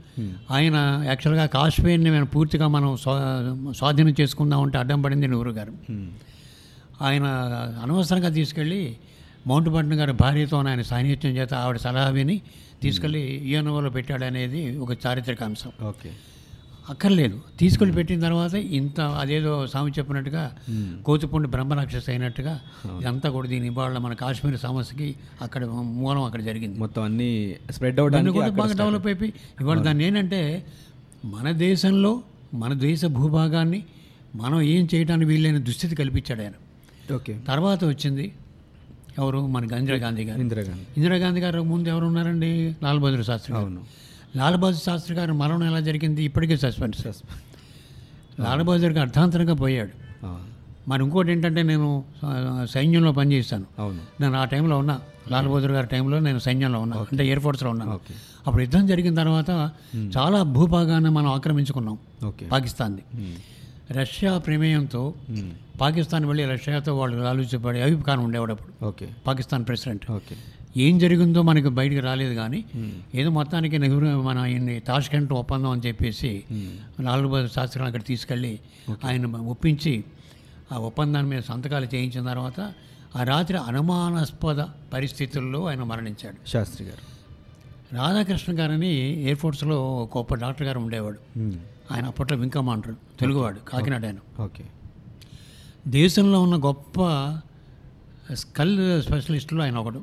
ఆయన 0.51 1.03
యాక్చువల్గా 1.07 1.47
కాశ్మీర్ని 1.47 2.11
మేము 2.11 2.27
పూర్తిగా 2.27 2.69
మనం 2.69 2.97
స్వా 2.97 3.15
స్వాధీనం 3.77 4.15
చేసుకుందామంటే 4.21 4.79
అడ్డం 4.79 5.03
పడింది 5.03 5.27
నెహ్రూ 5.27 5.53
గారు. 5.53 5.73
ఆయన 7.03 7.25
అనవసరంగా 7.83 8.29
తీసుకెళ్ళి 8.29 8.97
మౌంట్ 9.47 9.69
బటన్ 9.69 9.93
గారి 9.93 10.13
భార్యతో 10.13 10.59
ఆయన 10.59 10.83
సాన్నిధ్యం 10.83 11.37
చేత 11.37 11.55
ఆవిడ 11.55 11.77
సలహా 11.77 12.09
విని 12.09 12.41
తీసుకెళ్ళి 12.83 13.23
ఈఎన్ఓలో 13.49 13.91
పెట్టాడు 13.91 14.25
అనేది 14.25 14.77
ఒక 14.79 14.93
చారిత్రక 15.07 15.43
అంశం. 15.43 15.73
ఓకే. 15.83 16.11
అక్కర్లేదు. 16.91 17.37
తీసుకెళ్ళి 17.59 17.95
పెట్టిన 17.95 18.21
తర్వాత 18.21 18.55
ఇంత 18.55 19.01
అదేదో 19.01 19.67
స్వామి 19.67 19.91
చెప్పినట్టుగా 19.99 20.43
కోతిపూండి 21.03 21.49
బ్రహ్మరాక్షస్ 21.49 22.09
అయినట్టుగా 22.09 22.55
ఇదంతా 23.01 23.31
కూడా 23.31 23.49
దీని 23.49 23.67
ఇవాళ 23.67 23.99
మన 23.99 24.13
కాశ్మీర్ 24.13 24.59
సమస్యకి 24.59 25.09
అక్కడ 25.43 25.63
మూలం 25.99 26.23
అక్కడ 26.23 26.41
జరిగింది. 26.41 26.79
మొత్తం 26.79 27.03
అన్ని 27.03 27.31
స్ప్రెడ్ 27.71 27.97
దాన్ని 27.97 28.07
అవడానికి 28.07 28.35
కూడా 28.35 28.49
బాగా 28.51 28.73
డెవలప్ 28.73 29.07
అయిపోయి 29.07 29.33
ఇవాళ 29.61 29.79
దాన్ని 29.79 30.05
ఏంటంటే 30.05 30.41
మన 31.25 31.51
దేశంలో 31.51 32.13
మన 32.55 32.73
దేశ 32.73 33.05
భూభాగాన్ని 33.07 33.81
మనం 34.35 34.61
ఏం 34.73 34.89
చేయడానికి 34.95 35.29
వీలైన 35.31 35.59
దుస్థితి 35.59 35.95
కల్పించాడు 35.95 36.43
ఆయన. 36.43 36.57
ఓకే. 37.15 37.33
తర్వాత 37.47 37.85
వచ్చింది 37.85 38.27
ఎవరు? 39.19 39.47
మన 39.47 39.75
ఇందిరాగాంధీ 39.75 40.25
గారు. 40.25 40.41
ఇందిరాగాంధీ 40.41 40.81
ఇందిరాగాంధీ 40.97 41.41
గారు 41.41 41.61
ముందు 41.63 41.89
ఎవరు 41.89 42.07
ఉన్నారండి 42.07 42.77
లాల్ 42.83 42.99
బహదూర్ 42.99 43.25
శాస్త్రి 43.25 43.55
గారు. 43.55 43.65
అవును. 43.65 43.81
లాల్ 44.37 44.57
బహదూర్ 44.57 44.83
శాస్త్రి 44.83 45.17
గారు 45.17 45.33
మరణం 45.33 45.65
ఎలా 45.65 45.81
జరిగింది? 45.81 46.25
ఇప్పటికే 46.25 46.57
సస్పెన్స్. 46.57 47.07
లాల్ 48.41 48.63
బహదూర్ 48.63 48.93
గారు 48.93 49.01
అర్థాంతరంగా 49.01 49.55
పోయాడు. 49.55 49.91
మరి 50.89 51.03
ఇంకోటి 51.03 51.33
ఏంటంటే 51.33 51.63
నేను 51.63 52.05
సైన్యంలో 52.65 53.13
పనిచేస్తాను. 53.13 53.65
అవును. 53.79 53.99
నేను 54.21 54.39
ఆ 54.39 54.45
టైంలో 54.45 54.79
ఉన్నా. 54.79 55.01
లాల్ 55.31 55.49
బహదూర్ 55.49 55.73
గారి 55.73 55.87
టైంలో 55.87 56.19
నేను 56.19 56.39
సైన్యంలో 56.39 56.81
ఉన్నా. 56.81 56.97
అంటే 57.13 57.27
ఎయిర్ 57.27 57.41
ఫోర్స్లో 57.41 57.71
ఉన్నాను. 57.71 57.93
ఓకే. 57.93 58.15
అప్పుడు 58.47 58.63
యుద్ధం 58.63 58.87
జరిగిన 58.87 59.15
తర్వాత 59.15 59.71
చాలా 59.97 60.43
భూభాగాన్ని 60.43 61.11
మనం 61.11 61.27
ఆక్రమించుకున్నాం 61.27 61.99
ఓకే. 62.25 62.47
పాకిస్తాన్ది. 62.47 63.03
రష్యా 63.93 64.39
ప్రమేయంతో. 64.39 65.15
పాకిస్తాన్ 65.81 66.25
వెళ్ళి 66.25 66.45
రష్యాతో 66.45 66.97
వాళ్ళు 66.97 67.25
ఆలోచించబడి 67.25 67.83
అయూబ్ 67.83 68.03
ఖాన్ 68.03 68.21
ఉండేవాడు 68.21 68.53
అప్పుడు 68.53 68.85
ఓకే. 68.85 69.09
పాకిస్తాన్ 69.27 69.67
ప్రెసిడెంట్. 69.67 70.11
ఓకే. 70.11 70.37
ఏం 70.77 70.99
జరిగిందో 70.99 71.43
మనకి 71.43 71.69
బయటికి 71.69 72.01
రాలేదు 72.01 72.35
కానీ 72.35 72.65
ఏదో 73.15 73.31
మొత్తానికి 73.31 73.79
నెహ్రూ 73.79 74.23
మన 74.23 74.39
ఆయన్ని 74.39 74.81
తాష్కెంట్ 74.81 75.33
ఒప్పందం 75.33 75.71
అని 75.71 75.81
చెప్పేసి 75.87 76.43
లాల్ 77.01 77.27
బహదూర్ 77.27 77.51
శాస్త్రి 77.51 77.85
అక్కడ 77.85 78.05
తీసుకెళ్ళి 78.05 78.59
ఆయన 79.05 79.37
ఒప్పించి 79.37 80.05
ఆ 80.73 80.77
ఒప్పందాన్ని 80.79 81.31
మీద 81.31 81.43
సంతకాలు 81.43 81.87
చేయించిన 81.95 82.27
తర్వాత 82.27 82.73
ఆ 83.17 83.23
రాత్రి 83.23 83.59
అనుమానాస్పద 83.59 84.61
పరిస్థితుల్లో 84.93 85.65
ఆయన 85.65 85.83
మరణించాడు. 85.83 86.49
శాస్త్రి 86.49 86.87
గారు. 86.87 87.11
రాధాకృష్ణ 87.95 88.61
గారని 88.61 88.93
ఎయిర్ 89.23 89.39
ఫోర్స్లో 89.39 90.09
గొప్ప 90.17 90.35
డాక్టర్ 90.35 90.67
గారు 90.67 90.79
ఉండేవాడు. 90.79 91.19
ఆయన 91.91 92.07
అప్పట్లో 92.07 92.39
వింగ్ 92.39 92.51
కమాండర్ 92.51 92.95
తెలుగువాడు 93.21 93.59
కాకినాడ 93.59 94.05
ఆయన. 94.07 94.43
ఓకే. 94.43 94.65
దేశంలో 95.89 96.43
ఉన్న 96.43 96.57
గొప్ప 96.57 97.01
స్కల్ 98.35 99.03
స్పెషలిస్టులు 99.03 99.63
ఆయన 99.63 99.77
ఒకడు. 99.77 100.03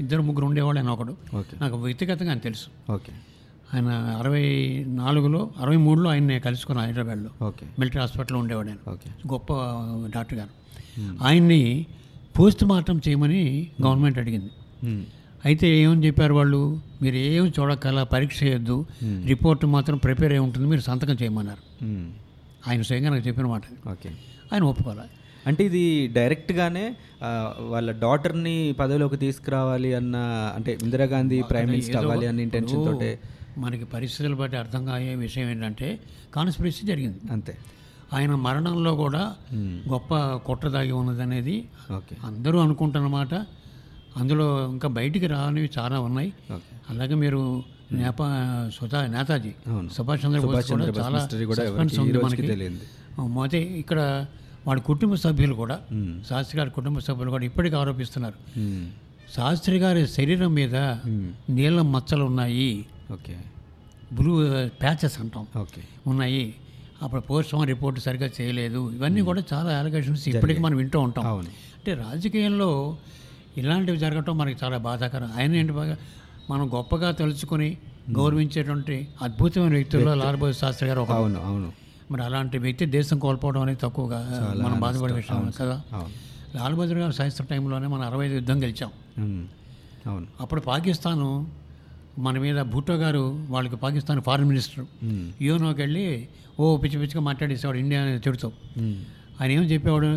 ఇద్దరు 0.00 0.22
ముగ్గురు 0.22 0.46
ఉండేవాడు 0.46 0.78
ఆయన 0.78 0.88
ఒకడు. 0.88 1.16
నాకు 1.34 1.76
వ్యక్తిగతంగా 1.76 2.30
ఆయన 2.30 2.38
తెలుసు. 2.38 2.92
ఓకే. 2.92 3.12
ఆయన 3.74 3.88
అరవై 3.92 4.84
నాలుగులో 4.88 5.50
అరవై 5.60 5.76
మూడులో 5.76 6.10
ఆయన 6.10 6.22
నేను 6.22 6.40
కలుసుకున్నాను 6.40 6.88
హైదరాబాద్లో. 6.88 7.30
ఓకే. 7.46 7.66
మిలిటరీ 7.78 8.00
హాస్పిటల్లో 8.00 8.38
ఉండేవాడు 8.38 8.68
ఆయన. 8.68 8.90
ఓకే. 8.90 9.10
గొప్ప 9.32 9.52
డాక్టర్ 10.14 10.38
గారు. 10.38 10.62
ఆయన్ని 11.22 11.86
పోస్ట్ 12.38 12.64
మార్టం 12.64 13.00
చేయమని 13.08 13.70
గవర్నమెంట్ 13.82 14.18
అడిగింది. 14.18 14.50
అయితే 15.42 15.66
ఏమని 15.78 16.02
చెప్పారు 16.06 16.34
వాళ్ళు? 16.34 16.60
మీరు 17.02 17.16
ఏం 17.28 17.46
చూడక్కల 17.56 18.02
పరీక్ష 18.12 18.38
చేయొద్దు. 18.42 18.76
రిపోర్ట్ 19.30 19.64
మాత్రం 19.74 19.96
ప్రిపేర్ 20.04 20.32
అయి 20.36 20.42
ఉంటుంది. 20.46 20.66
మీరు 20.72 20.82
సంతకం 20.88 21.16
చేయమన్నారు. 21.22 21.62
ఆయన 22.68 22.82
స్వయంగా 22.88 23.10
నాకు 23.10 23.24
చెప్పిన 23.28 23.46
మాట 23.46 23.62
ఓకే. 23.92 24.10
ఆయన 24.52 24.62
ఒప్పుకోవాలి 24.64 25.12
అంటే 25.48 25.62
ఇది 25.68 25.82
డైరెక్ట్గానే 26.16 26.84
వాళ్ళ 27.72 27.88
డాటర్ని 28.02 28.56
పదవిలోకి 28.80 29.16
తీసుకురావాలి 29.16 29.90
అన్న 29.94 30.16
అంటే 30.56 30.72
ఇందిరాగాంధీ 30.84 31.38
ప్రైమ్ 31.50 31.70
మినిస్టర్ 31.70 31.98
అవ్వాలి 32.00 32.26
అన్న 32.30 32.40
ఇంటెన్షన్ 32.46 32.84
తోటే. 32.88 33.10
మనకి 33.58 33.84
పరిస్థితులు 33.94 34.36
బట్టి 34.36 34.56
అర్థం 34.56 34.82
అయ్యే 34.96 35.14
విషయం 35.24 35.48
ఏంటంటే 35.50 35.88
కాన్స్పిరసీ 36.34 36.82
జరిగింది. 36.86 37.20
అంతే. 37.32 37.54
ఆయన 38.16 38.32
మరణంలో 38.46 38.92
కూడా 39.02 39.22
గొప్ప 39.92 40.12
కుట్ర 40.46 40.68
దాగి 40.68 40.94
ఉన్నదనేది 41.00 41.56
ఓకే. 41.96 42.14
అందరూ 42.28 42.58
అనుకుంటున్నమాట 42.58 43.34
అందులో 44.16 44.68
ఇంకా 44.70 44.88
బయటికి 44.88 45.26
రానివి 45.26 45.70
చాలా 45.78 46.00
ఉన్నాయి. 46.00 46.32
అలాగే 46.90 47.14
మీరు 47.14 47.62
నేపా 47.92 48.70
సుధా 48.80 49.06
నేతాజీ. 49.06 49.52
సుభాష్ 49.92 50.26
చంద్రబోస్ 50.26 50.72
కూడా 50.72 50.84
చాలా 50.86 51.18
మొదటి 53.18 53.58
ఇక్కడ 53.58 54.26
వాడి 54.66 54.80
కుటుంబ 54.80 55.14
సభ్యులు 55.14 55.54
కూడా 55.54 55.80
శాస్త్రి 56.30 56.58
గారి 56.58 56.70
కుటుంబ 56.70 56.98
సభ్యులు 56.98 57.30
కూడా 57.30 57.44
ఇప్పటికీ 57.44 57.76
ఆరోపిస్తున్నారు. 57.76 58.34
శాస్త్రి 59.36 59.76
గారి 59.78 60.08
శరీరం 60.08 60.54
మీద 60.54 60.76
నీళ్ళ 61.50 61.80
మచ్చలు 61.80 62.24
ఉన్నాయి. 62.24 62.86
ఓకే. 63.12 63.36
బ్లూ 64.12 64.44
ప్యాచెస్ 64.66 65.20
అంటాం. 65.20 65.46
ఓకే. 65.56 65.82
ఉన్నాయి. 66.06 66.54
అప్పుడు 67.02 67.20
పోస్ట్ 67.20 67.54
మార్టం 67.54 67.68
రిపోర్ట్ 67.68 68.00
సరిగ్గా 68.00 68.30
చేయలేదు. 68.40 68.92
ఇవన్నీ 68.92 69.20
కూడా 69.20 69.42
చాలా 69.52 69.78
అలిగేషన్స్ 69.78 70.28
ఇప్పటికీ 70.28 70.60
మనం 70.60 70.76
వింటూ 70.76 71.00
ఉంటాం. 71.00 71.24
అంటే 71.48 71.94
రాజకీయంలో 71.94 72.96
ఇలాంటివి 73.58 73.98
జరగటం 73.98 74.38
మనకి 74.38 74.56
చాలా 74.64 74.78
బాధాకరం. 74.78 75.32
ఆయన 75.38 75.54
ఏంటి 75.54 75.72
బాగా 75.72 75.96
మనం 76.50 76.64
గొప్పగా 76.74 77.10
తలుచుకొని 77.10 77.68
గౌరవించేటువంటి 78.10 78.96
అద్భుతమైన 79.22 79.72
వ్యక్తుల్లో 79.72 80.14
లాల్ 80.14 80.36
బహదూర్ 80.36 80.56
శాస్త్రి 80.56 80.88
గారు 80.88 81.00
ఒక 81.00 81.10
అవును 81.10 81.40
అవును. 81.44 81.68
మరి 82.10 82.22
అలాంటి 82.22 82.58
వ్యక్తి 82.58 82.86
దేశం 82.86 83.18
కోల్పోవడం 83.18 83.62
అనేది 83.62 83.80
తక్కువగా 83.82 84.18
మనం 84.62 84.80
బాధపడే 84.80 85.14
విషయం 85.14 85.52
కదా. 85.60 85.76
అవును. 85.92 86.12
లాల్ 86.56 86.74
బహదూర్ 86.74 86.98
గారు 86.98 87.12
శాస్త్ర 87.12 87.44
టైంలోనే 87.44 87.86
మనం 87.86 88.02
అరవై 88.02 88.26
ఐదు 88.26 88.34
యుద్ధం 88.34 88.62
గెలిచాం. 88.62 88.90
అవును. 90.06 90.26
అప్పుడు 90.40 90.60
పాకిస్తాను 90.60 91.28
మన 92.18 92.38
మీద 92.38 92.60
భూటో 92.62 92.94
గారు 92.94 93.24
వాళ్ళకి 93.48 93.76
పాకిస్తాన్ 93.76 94.20
ఫారిన్ 94.20 94.48
మినిస్టర్. 94.48 94.84
యూనోకి 95.42 95.80
వెళ్ళి 95.80 96.06
ఓ 96.60 96.76
పిచ్చి 96.76 96.98
పిచ్చిగా 96.98 97.20
మాట్లాడేసేవాడు 97.20 97.78
ఇండియా 97.78 98.00
చెడుతో. 98.26 98.48
ఆయన 99.40 99.50
ఏం 99.50 99.62
చెప్పేవాడు? 99.62 100.10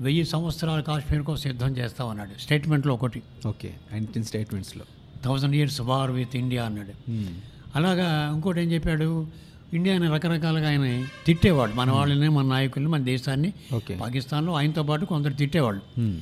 వెయ్యి 0.00 0.24
సంవత్సరాలు 0.24 0.82
కాశ్మీర్ 0.82 1.22
కోసం 1.22 1.50
యుద్ధం 1.50 1.76
చేస్తామన్నాడు 1.76 2.40
స్టేట్మెంట్లో 2.40 2.94
ఒకటి. 2.94 3.22
Okay. 3.46 3.74
Nineteen 3.92 4.24
స్టేట్మెంట్స్లో. 4.24 4.84
Thousand 5.24 5.56
years 5.56 5.80
war 5.80 6.10
with 6.10 6.36
India 6.36 6.64
అన్నాడు. 6.64 7.10
మ్మ్. 7.10 7.34
అలాగా 7.76 8.32
ఇంకోటి 8.34 8.60
ఏం 8.60 8.72
చెప్పాడు? 8.72 9.26
ఇండియాని 9.74 10.08
రకరకాలుగా 10.08 10.68
ఆయన 10.68 11.06
తిట్టేవాడు. 11.26 11.72
మన 11.72 11.90
వాళ్ళని 11.90 12.28
మన 12.28 12.44
నాయకుల్ని 12.44 12.90
మన 12.90 13.02
దేశాన్ని. 13.02 13.52
పాకిస్తాన్లో 14.00 14.54
ఆయనతో 14.54 14.82
పాటు 14.82 15.04
కొందరు 15.04 15.32
తిట్టేవాళ్ళు. 15.32 16.00
మ్మ్. 16.00 16.20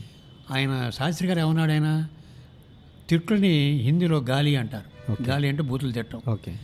ఆయన 0.50 0.90
శాస్త్రి 0.90 1.28
గారు 1.28 1.40
ఏమన్నాడు 1.40 1.70
ఆయన? 1.72 2.08
తిట్లని 3.08 3.70
హిందీలో 3.70 4.18
గాలి 4.18 4.56
అంటారు. 4.56 5.22
గాలి 5.22 5.48
అంటే 5.48 5.62
బూతులు 5.62 5.92
తిట్టం 5.92 6.20
ఓకే. 6.28 6.56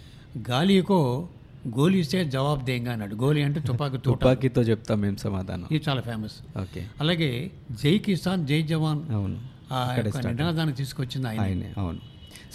గాలికో 0.50 1.28
గోలీ 1.74 1.98
ఇస్తే 1.98 2.24
జవాబు 2.24 2.64
దేంగా 2.64 2.92
అన్నాడు. 2.92 3.14
గోలీ 3.14 3.42
అంటే 3.42 3.60
తుపాకి 3.60 3.98
తుపాకీతో 3.98 4.62
చెప్తాం 4.62 5.00
మేము 5.00 5.16
సమాధానం? 5.16 5.66
ఇది 5.70 5.84
చాలా 5.88 6.00
ఫేమస్ 6.00 6.36
ఓకే. 6.58 6.82
అలాగే 7.00 7.30
జై 7.82 7.98
కిసాన్ 7.98 8.46
జై 8.46 8.62
జవాన్ 8.62 9.00
నినాదాన్ని 10.32 10.74
తీసుకొచ్చింది 10.74 11.28
ఆయనే 11.28 11.70
అవును. 11.78 12.00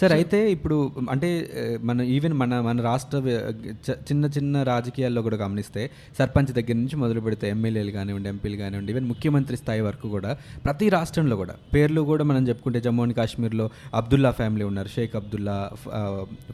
సార్ 0.00 0.12
అయితే 0.12 0.38
ఇప్పుడు 0.52 0.76
అంటే 1.10 1.28
మన 1.82 2.00
ఈవెన్ 2.14 2.34
మన 2.34 2.60
మన 2.60 2.80
రాష్ట్ర 2.80 3.18
చిన్న 4.10 4.24
చిన్న 4.36 4.62
రాజకీయాల్లో 4.62 5.22
కూడా 5.22 5.36
గమనిస్తే 5.36 5.82
సర్పంచ్ 6.18 6.52
దగ్గర 6.58 6.76
నుంచి 6.76 6.96
మొదలు 6.96 7.20
పెడితే 7.20 7.46
ఎమ్మెల్యేలు 7.48 7.90
కానివ్వండి 7.90 8.28
ఎంపీలు 8.28 8.56
కానివ్వండి 8.56 8.92
ఈవెన్ 8.92 9.06
ముఖ్యమంత్రి 9.12 9.56
స్థాయి 9.56 9.80
వరకు 9.80 10.08
కూడా 10.08 10.32
ప్రతి 10.64 10.88
రాష్ట్రంలో 10.88 11.36
కూడా 11.42 11.56
పేర్లు 11.74 12.00
కూడా 12.12 12.24
మనం 12.24 12.48
చెప్పుకుంటే 12.48 12.80
జమ్మూ 12.80 13.02
అండ్ 13.02 13.16
కాశ్మీర్లో 13.20 13.70
అబ్దుల్లా 13.94 14.30
ఫ్యామిలీ 14.30 14.64
ఉన్నారు. 14.64 14.88
Sheikh 14.88 15.16
Abdullah 15.16 15.56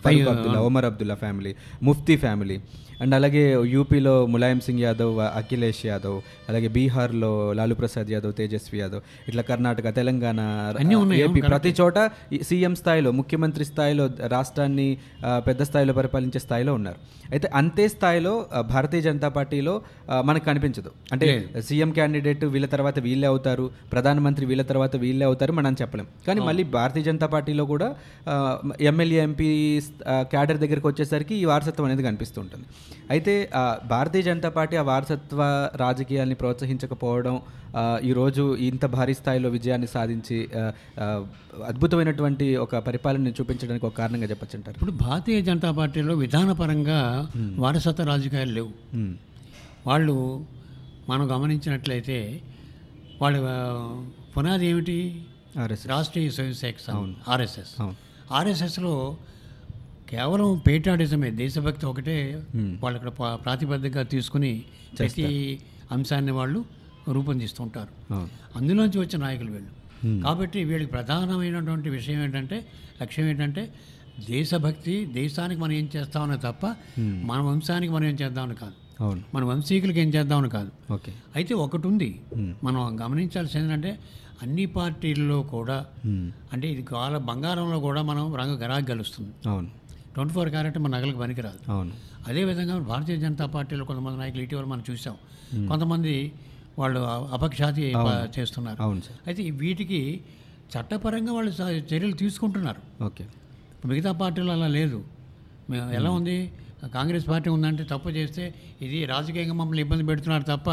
Farooq 0.05 0.29
Abdullah 0.35 0.61
Omar 0.61 0.85
Abdullah 0.85 1.15
family 1.25 1.55
Mufti 1.83 2.17
family. 2.17 2.59
And 3.03 3.15
అలాగే 3.19 3.43
యూపీలో 3.75 4.15
ములాయం 4.35 4.61
సింగ్ 4.67 4.83
యాదవ్ 4.87 5.15
అఖిలేష్ 5.41 5.83
యాదవ్ 5.91 6.17
అలాగే 6.51 6.69
బీహార్లో 6.77 7.33
లాలూ 7.59 7.75
ప్రసాద్ 7.81 8.11
యాదవ్ 8.15 8.33
తేజస్వి 8.41 8.79
యాదవ్ 8.83 9.03
ఇట్లా 9.31 9.43
కర్ణాటక 9.51 9.91
తెలంగాణ 9.99 10.41
ఏపీ 11.27 11.43
ప్రతి 11.53 11.73
చోట 11.81 11.99
సీఎం 12.49 12.75
స్థాయిలో 12.81 13.13
ముఖ్యమంత్రి 13.21 13.67
స్థాయిలో 13.71 14.07
రాష్ట్రాన్ని 14.35 14.89
పెద్ద 15.49 15.63
స్థాయిలో 15.71 15.93
పరిపాలించే 16.01 16.41
స్థాయిలో 16.47 16.75
ఉన్నారు. 16.79 16.99
అయితే 17.35 17.47
అంతే 17.61 17.85
స్థాయిలో 17.95 18.33
భారతీయ 18.73 19.01
జనతా 19.07 19.29
పార్టీలో 19.37 19.75
మనకు 20.29 20.45
కనిపించదు. 20.51 20.91
అంటే 21.13 21.27
సీఎం 21.69 21.91
క్యాండిడేట్ 21.99 22.45
వీళ్ళ 22.55 22.67
తర్వాత 22.75 22.99
వీళ్ళే 23.07 23.27
అవుతారు 23.33 23.65
ప్రధానమంత్రి 23.95 24.45
వీళ్ళ 24.51 24.63
తర్వాత 24.73 24.97
వీళ్ళే 25.05 25.25
అవుతారు 25.31 25.53
మనం 25.59 25.77
చెప్పలేం. 25.83 26.09
కానీ 26.27 26.41
మళ్ళీ 26.49 26.65
భారతీయ 26.79 27.05
జనతా 27.09 27.29
పార్టీలో 27.35 27.67
కూడా 27.73 27.89
ఎమ్మెల్యే 28.93 29.21
ఎంపీ 29.29 29.49
క్యాడర్ 30.35 30.61
దగ్గరికి 30.65 30.87
వచ్చేసరికి 30.91 31.35
ఈ 31.43 31.45
వారసత్వం 31.53 31.87
అనేది 31.89 32.05
కనిపిస్తుంటుంది 32.09 32.67
అయితే 33.11 33.35
భారతీయ 33.87 34.23
జనతా 34.23 34.49
పార్టీ 34.57 34.77
ఆ 34.77 34.83
వారసత్వ 34.83 35.43
రాజకీయాల్ని 35.77 36.35
ప్రోత్సహించకపోవడం 36.35 37.37
ఈరోజు 38.05 38.45
ఇంత 38.69 38.85
భారీ 38.97 39.15
స్థాయిలో 39.15 39.49
విజయాన్ని 39.49 39.89
సాధించి 39.95 40.39
అద్భుతమైనటువంటి 41.71 42.47
ఒక 42.57 42.79
పరిపాలన 42.89 43.33
చూపించడానికి 43.39 43.87
ఒక 43.87 43.95
కారణంగా 44.01 44.29
చెప్పచ్చు 44.33 44.57
అంటారు 44.59 44.77
ఇప్పుడు 44.79 44.95
భారతీయ 45.05 45.39
జనతా 45.49 45.71
పార్టీలో 45.71 46.15
విధానపరంగా 46.25 47.01
వారసత్వ 47.65 48.05
రాజకీయాలు 48.05 48.55
లేవు. 48.59 48.73
వాళ్ళు 49.87 50.17
మనం 51.11 51.25
గమనించినట్లయితే 51.35 52.19
వాళ్ళ 53.23 53.37
పునాది 54.35 54.67
ఏమిటి? 54.67 54.99
ఆర్ఎస్ఎస్. 55.63 55.89
రాష్ట్రీయ 55.89 56.31
స్వయంసేవక 56.31 56.81
సంఘం 56.87 57.15
ఆర్ఎస్ఎస్. 57.29 57.73
ఆర్ఎస్ఎస్లో 58.39 58.95
కేవలం 60.11 60.61
పేటాడిజమే 60.67 61.31
దేశభక్తి 61.31 61.87
ఒకటే 61.87 62.43
వాళ్ళు 62.55 62.97
ఇక్కడ 62.97 63.11
పా- 63.11 63.37
ప్రాతిపదికగా 63.37 64.03
తీసుకుని 64.03 64.63
ప్రతి 64.99 65.61
అంశాన్ని 65.93 66.33
వాళ్ళు 66.33 66.65
రూపొందిస్తుంటారు. 67.09 68.13
అందులోంచి 68.57 68.99
వచ్చిన 68.99 69.23
నాయకులు 69.23 69.51
వీళ్ళు. 69.51 70.23
కాబట్టి 70.23 70.65
వీళ్ళకి 70.65 70.91
ప్రధానమైనటువంటి 70.91 71.89
విషయం 71.89 72.25
ఏంటంటే 72.25 72.67
లక్ష్యం 73.03 73.27
ఏంటంటే 73.27 73.75
దేశభక్తి 74.31 75.07
దేశానికి 75.07 75.61
మనం 75.61 75.73
ఏం 75.73 75.89
చేస్తామని 75.97 76.39
తప్ప 76.39 76.77
మన 77.01 77.39
వంశానికి 77.39 77.93
మనం 77.93 78.05
ఏం 78.05 78.17
చేద్దామని 78.23 78.55
కాదు. 78.55 79.03
అవును. 79.03 79.23
మన 79.35 79.45
వంశీకులకి 79.45 80.01
ఏం 80.01 80.09
చేద్దామని 80.09 80.51
కాదు. 80.51 80.93
ఓకే. 80.93 81.13
అయితే 81.37 81.55
ఒకటి 81.55 81.87
ఉంది 81.87 82.21
మనం 82.65 83.01
గమనించాల్సింది 83.05 83.65
ఏంటంటే 83.65 83.99
అన్ని 84.43 84.67
పార్టీల్లో 84.67 85.43
కూడా. 85.43 85.87
అంటే 86.53 86.69
ఇది 86.69 86.83
కాల 86.83 87.17
బంగారంలో 87.17 87.81
కూడా 87.81 88.03
మనం 88.03 88.35
రంగు 88.37 88.57
గరాగ్ 88.57 88.91
గెలుస్తుంది. 88.91 89.49
అవును. 89.49 89.69
ట్వంటీ 90.19 90.35
ఫోర్ 90.35 90.51
క్యారెట్ 90.55 90.79
మన 90.85 90.91
నగలకు 90.97 91.19
పనికిరాదు. 91.19 91.59
అవును. 91.73 91.93
అదేవిధంగా 92.29 92.77
భారతీయ 92.93 93.17
జనతా 93.25 93.47
పార్టీలో 93.57 93.85
కొంతమంది 93.91 94.19
నాయకులు 94.19 94.43
ఇటీవల 94.47 94.67
మనం 94.73 94.85
చూసాం. 94.91 95.17
కొంతమంది 95.71 96.15
వాళ్ళు 96.79 97.01
అపఖ్యాతి 97.37 97.85
చేస్తున్నారు. 98.39 98.79
అవును 98.83 99.01
సార్. 99.01 99.19
అయితే 99.27 99.43
వీటికి 99.63 100.01
చట్టపరంగా 100.73 101.33
వాళ్ళు 101.33 101.53
చర్యలు 101.93 102.17
తీసుకుంటున్నారు. 102.25 102.81
ఓకే. 103.05 103.25
మిగతా 103.91 104.13
పార్టీలు 104.23 104.51
అలా 104.51 104.69
లేదు. 104.79 104.99
ఎలా 105.99 106.11
ఉంది? 106.19 106.39
కాంగ్రెస్ 106.97 107.27
పార్టీ 107.29 107.49
ఉందంటే 107.51 107.85
తప్పు 107.85 108.09
చేస్తే 108.09 108.45
ఇది 108.83 108.99
రాజకీయంగా 109.05 109.55
మమ్మల్ని 109.61 109.83
ఇబ్బంది 109.83 110.05
పెడుతున్నారు 110.07 110.43
తప్ప 110.43 110.69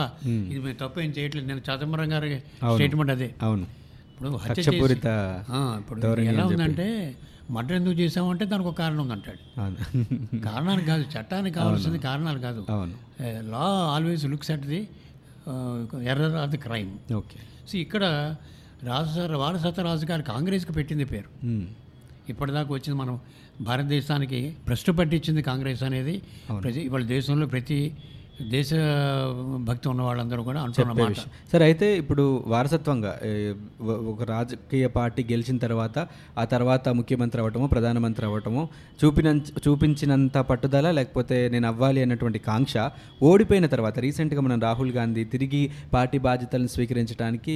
ఇది 0.52 0.60
మేము 0.66 0.78
తప్పు 0.82 1.00
ఏం 1.00 1.12
చేయట్లేదు. 1.18 1.48
నేను 1.48 1.62
చిదంబరం 1.70 2.12
గారి 2.14 2.30
స్టేట్మెంట్ 2.74 3.12
అదే. 3.12 3.30
అవును. 3.42 3.66
ఇప్పుడు 4.15 4.29
హత్య 4.38 4.53
చేసి 4.57 4.69
కక్షపూరిత 4.69 5.07
ఆ, 5.51 5.60
ఇప్పుడు 5.79 6.00
ఎలా 6.25 6.43
ఉందంటే 6.51 6.88
మర్డర్ 7.50 7.75
ఎందుకు 7.77 7.95
చేసామంటే 8.00 8.43
దానికి 8.45 8.69
ఒక 8.69 8.77
కారణం 8.79 9.01
ఉందంటాడు 9.03 9.41
కారణానికి 10.45 10.88
కాదు 10.91 11.03
చట్టానికి 11.13 11.55
కావాల్సింది 11.57 12.00
కారణాలు 12.05 12.39
కాదు. 12.41 12.62
Law 13.51 13.65
always 13.91 14.24
looks 14.31 14.51
at 14.51 14.65
the 14.67 14.79
error 16.12 16.38
of 16.38 16.51
the 16.51 16.60
crime 16.63 16.91
okay. 17.15 17.39
So 17.69 17.75
ఇక్కడ 17.77 18.03
రాజ 18.86 19.12
వారసత్వ 19.39 19.84
రాజు 19.84 20.05
గారు 20.05 20.24
కాంగ్రెస్కి 20.31 20.74
పెట్టింది 20.77 21.05
పేరు. 21.12 21.29
ఇప్పటిదాకా 22.29 22.72
వచ్చింది 22.74 22.98
మనం 23.00 23.15
భారతదేశానికి 23.62 24.39
భ్రష్టు 24.65 24.91
పట్టించింది 24.98 25.41
కాంగ్రెస్ 25.43 25.84
అనేది 25.84 26.15
ప్రతి 26.57 26.79
ఇవాళ 26.81 27.03
దేశంలో 27.12 27.45
ప్రతి 27.48 27.77
దేశ 28.51 28.70
భక్తి 29.60 29.88
ఉన్న 29.88 30.01
వాళ్ళందరూ 30.01 30.44
కూడా 30.44 30.60
అంటున్న. 30.62 30.94
సరే 31.51 31.63
అయితే 31.65 31.98
ఇప్పుడు 31.98 32.24
వారసత్వంగా 32.48 33.12
ఒక 34.08 34.24
రాజకీయ 34.24 34.88
పార్టీ 34.88 35.24
గెలిచిన 35.24 35.58
తర్వాత 35.58 35.98
ఆ 36.38 36.44
తర్వాత 36.46 36.89
ముఖ్యమంత్రి 36.89 37.42
అవ్వటము 37.42 37.68
ప్రధానమంత్రి 37.68 38.25
అవ్వటము 38.25 38.62
చూపిన 39.04 39.30
చూపించినంత 39.68 40.38
పట్టుదల 40.38 40.92
లేకపోతే 40.92 41.50
నేను 41.50 41.68
అవ్వాలి 41.68 42.01
అన్నటువంటి 42.01 42.39
కాంక్ష 42.39 42.75
ఓడిపోయిన 43.24 43.65
తర్వాత 43.65 44.00
రీసెంట్గా 44.00 44.42
మనం 44.42 44.60
రాహుల్ 44.62 44.92
గాంధీ 44.92 45.24
తిరిగి 45.25 45.63
పార్టీ 45.94 46.18
బాధ్యతలను 46.18 46.68
స్వీకరించడానికి 46.68 47.56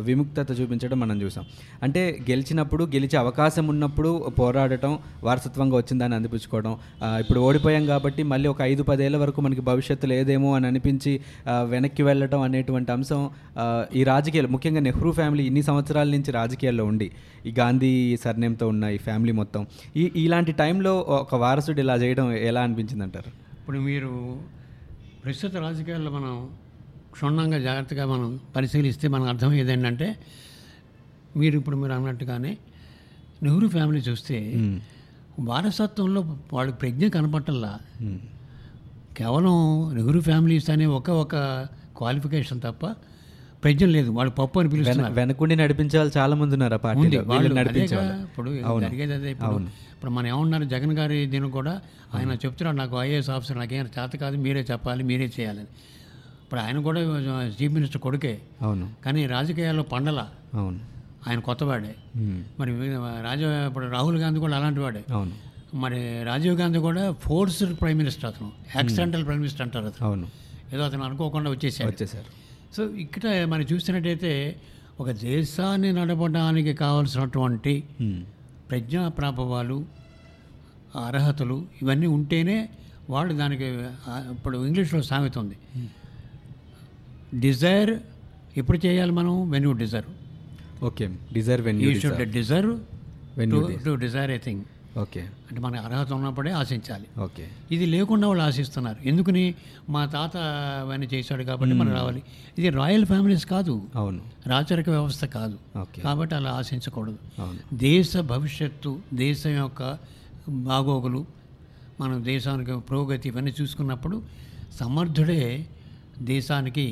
విముక్తత 0.00 0.60
చూపించడం 0.60 1.00
మనం 1.00 1.22
చూసాం 1.22 1.46
అంటే 1.82 2.18
గెలిచినప్పుడు 2.30 2.84
గెలిచే 2.94 3.16
అవకాశం 3.16 3.66
ఉన్నప్పుడు 3.66 4.12
పోరాడటం 4.38 4.98
వారసత్వంగా 5.22 5.76
వచ్చిందని 5.76 6.14
అందిపుచ్చుకోవడం 6.14 6.72
ఇప్పుడు 7.20 7.40
ఓడిపోయాం 7.40 7.86
కాబట్టి 7.86 8.22
మళ్ళీ 8.22 8.48
ఒక 8.48 8.62
ఐదు 8.62 8.82
పదేళ్ళ 8.82 9.16
వరకు 9.16 9.40
మనకి 9.40 9.62
భవిష్యత్తు 10.02 10.08
లేదేమో 10.12 10.50
అని 10.56 10.66
అనిపించి 10.66 11.12
వెనక్కి 11.72 12.02
వెళ్ళటం 12.02 12.40
అనేటువంటి 12.42 12.90
అంశం 12.92 13.20
ఈ 13.94 14.02
రాజకీయాలు 14.04 14.48
ముఖ్యంగా 14.48 14.80
నెహ్రూ 14.80 15.10
ఫ్యామిలీ 15.12 15.42
ఇన్ని 15.46 15.62
సంవత్సరాల 15.62 16.08
నుంచి 16.10 16.30
రాజకీయాల్లో 16.32 16.84
ఉండి 16.84 17.08
ఈ 17.46 17.52
గాంధీ 17.52 17.92
సర్నేమ్తో 18.24 18.66
ఉన్న 18.68 18.84
ఈ 18.88 18.98
ఫ్యామిలీ 18.98 19.32
మొత్తం 19.32 19.62
ఈ 19.96 20.04
ఇలాంటి 20.24 20.52
టైంలో 20.54 20.92
ఒక 21.16 21.34
వారసుడు 21.36 21.80
ఇలా 21.80 21.96
చేయడం 22.02 22.26
ఎలా 22.42 22.62
అనిపించింది 22.62 23.04
అంటారు 23.04 23.32
ఇప్పుడు 23.54 23.80
మీరు 23.80 24.12
ప్రస్తుత 25.24 25.54
రాజకీయాల్లో 25.58 26.10
మనం 26.10 26.34
క్షుణ్ణంగా 27.12 27.58
జాగ్రత్తగా 27.58 28.04
మనం 28.06 28.28
పరిశీలిస్తే 28.56 29.06
మనకు 29.08 29.28
అర్థమయ్యేది 29.28 29.72
ఏంటంటే 29.72 30.08
మీరు 31.36 31.54
ఇప్పుడు 31.58 31.76
మీరు 31.76 31.92
అన్నట్టుగానే 31.92 32.52
నెహ్రూ 33.44 33.66
ఫ్యామిలీ 33.68 34.00
చూస్తే 34.08 34.38
వారసత్వంలో 35.42 36.20
వాళ్ళకి 36.52 36.76
ప్రజ్ఞ 36.78 37.04
కనపట్టల్లా 37.08 37.72
కేవలం 39.16 39.54
నెహ్రూ 39.94 40.20
ఫ్యామిలీస్ 40.20 40.70
అనే 40.70 40.86
ఒక 40.86 41.10
ఒక 41.10 41.36
క్వాలిఫికేషన్ 41.96 42.60
తప్ప 42.60 42.86
ప్రజ్ఞ 43.64 43.84
లేదు. 43.84 44.10
వాళ్ళు 44.10 44.32
పప్పు 44.32 44.60
అని 44.60 44.68
పిలుస్తున్నారు. 44.68 45.12
వెనకుండి 45.12 45.56
నడిపించే 45.56 45.98
వాళ్ళు 45.98 46.18
చాలా 46.18 46.36
మంది 46.36 46.52
ఉన్నారు 46.52 46.74
ఉంది. 46.98 47.18
వాళ్ళు 47.18 47.60
ఇప్పుడు 48.22 48.50
జరిగేది 48.50 49.14
అదే. 49.14 49.30
ఇప్పుడు 49.30 49.60
ఇప్పుడు 49.60 50.10
మనం 50.10 50.26
ఏమన్నారు? 50.26 50.64
జగన్ 50.64 50.98
గారి 50.98 51.26
దీని 51.26 51.50
కూడా 51.50 51.80
ఆయన 52.14 52.32
చెప్తున్నాడు 52.32 52.76
నాకు 52.76 52.96
ఐఏఎస్ 52.96 53.30
ఆఫీసర్ 53.30 53.58
నాకేం 53.58 53.86
చేత 53.86 54.10
కాదు 54.16 54.36
మీరే 54.36 54.66
చెప్పాలి 54.70 55.04
మీరే 55.04 55.32
చేయాలని. 55.40 55.66
ఇప్పుడు 56.42 56.60
ఆయన 56.60 56.78
కూడా 56.78 57.00
చీఫ్ 57.62 57.72
మినిస్టర్ 57.72 58.00
కొడుకే. 58.00 58.40
అవును. 58.62 58.90
కానీ 59.04 59.26
రాజకీయాల్లో 59.26 59.82
పండల. 59.82 60.28
అవును. 60.54 60.78
ఆయన 61.28 61.38
కొత్తవాడే. 61.38 61.94
మరి 62.60 62.70
రాజ 63.22 63.40
ఇప్పుడు 63.42 63.86
రాహుల్ 63.86 64.18
గాంధీ 64.18 64.40
కూడా 64.40 64.56
అలాంటి 64.56 64.80
వాడే. 64.80 65.04
అవును. 65.12 65.51
మరి 65.74 66.22
రాజీవ్ 66.22 66.60
గాంధీ 66.60 66.78
కూడా 66.78 67.12
ఫోర్స్డ్ 67.12 67.80
ప్రైమ్ 67.80 67.98
మినిస్టర్ 67.98 68.24
అతను. 68.24 68.52
యాక్సిడెంటల్ 68.76 69.24
ప్రైమ్ 69.24 69.40
మినిస్టర్ 69.40 69.62
అంటారు 69.62 69.84
అతను. 69.84 70.06
అవును. 70.08 70.28
ఏదో 70.72 70.82
అతను 70.82 71.04
అనుకోకుండా 71.04 71.50
వచ్చేసాడు. 71.50 71.88
వచ్చేసారు 71.90 72.24
సో 72.76 72.90
ఇక్కడ 72.90 73.44
మనం 73.44 73.62
చూసినట్టయితే 73.62 74.60
ఒక 75.00 75.10
దేశాన్ని 75.10 75.92
నడపడానికి 75.92 76.74
కావాల్సినటువంటి. 76.74 77.84
ప్రజ్ఞా 78.70 79.08
ప్రాభవాలు 79.08 79.84
అర్హతలు 81.06 81.66
ఇవన్నీ 81.82 82.06
ఉంటేనే 82.06 82.68
వాళ్ళు 83.10 83.34
దానికి 83.34 83.64
ఇప్పుడు 84.06 84.66
ఇంగ్లీష్లో 84.66 85.02
సామెత 85.02 85.38
ఉంది. 85.38 85.56
డిజైర్ 87.40 87.98
ఎప్పుడు 88.56 88.86
చేయాలి 88.86 89.12
మనం? 89.12 89.50
When 89.50 89.64
you 89.64 89.72
deserve 89.72 90.84
okay. 90.84 91.10
Deserve 91.32 91.66
when 91.66 91.82
you 91.82 91.90
to 93.60 93.68
you 93.68 93.84
to 93.84 93.94
desire 93.94 94.30
a 94.30 94.38
thing. 94.38 94.64
Okay. 94.98 95.20
అంటే 95.20 95.60
మనకి 95.60 95.82
అర్హత 95.82 96.12
ఉన్నప్పుడే 96.12 96.50
ఆశించాలి. 96.50 97.20
ఓకే. 97.20 97.48
ఇది 97.70 97.86
లేకుండా 97.86 98.28
వాళ్ళు 98.28 98.42
ఆశిస్తున్నారు. 98.42 99.08
ఎందుకని? 99.08 99.54
మా 99.88 100.06
తాత 100.06 100.36
అవన్నీ 100.80 101.08
చేశాడు 101.14 101.42
కాబట్టి 101.42 101.74
మనం 101.74 101.92
రావాలి. 101.92 102.22
ఇది 102.58 102.68
రాయల్ 102.68 103.06
ఫ్యామిలీస్ 103.06 103.46
కాదు. 103.46 103.82
అవును. 103.94 104.20
రాచరిక 104.46 104.90
వ్యవస్థ 104.90 105.24
కాదు. 105.24 105.58
ఓకే. 105.78 106.02
కాబట్టి 106.02 106.34
అలా 106.34 106.50
ఆశించకూడదు. 106.50 107.18
అవును. 107.38 107.58
దేశ 107.74 108.16
భవిష్యత్తు 108.16 108.98
దేశం 109.14 109.50
యొక్క 109.50 109.98
బాగోగులు 110.48 111.26
మనం 112.00 112.24
దేశానికి 112.24 112.80
పురోగతి 112.80 113.28
ఇవన్నీ 113.28 113.54
చూసుకున్నప్పుడు 113.60 114.22
సమర్థుడే 114.80 115.66
దేశానికి 116.30 116.84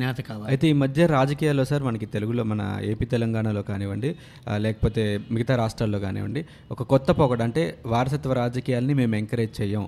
నేత 0.00 0.18
కావాలి. 0.28 0.48
అయితే 0.52 0.66
ఈ 0.72 0.74
మధ్య 0.82 1.06
రాజకీయాల్లో 1.14 1.64
సార్ 1.70 1.84
మనకి 1.86 2.06
తెలుగులో 2.14 2.42
మన 2.50 2.62
ఏపీ 2.90 3.06
తెలంగాణలో 3.14 3.62
కానివ్వండి 3.70 4.10
లేకపోతే 4.64 5.04
మిగతా 5.34 5.54
రాష్ట్రాల్లో 5.62 5.98
కానివ్వండి 6.04 6.42
ఒక 6.74 6.84
కొత్త 6.92 7.10
పొగడ 7.20 7.42
అంటే 7.48 7.62
వారసత్వ 7.94 8.34
రాజకీయాల్ని 8.42 8.96
మేము 9.00 9.16
ఎంకరేజ్ 9.20 9.54
చేయం 9.60 9.86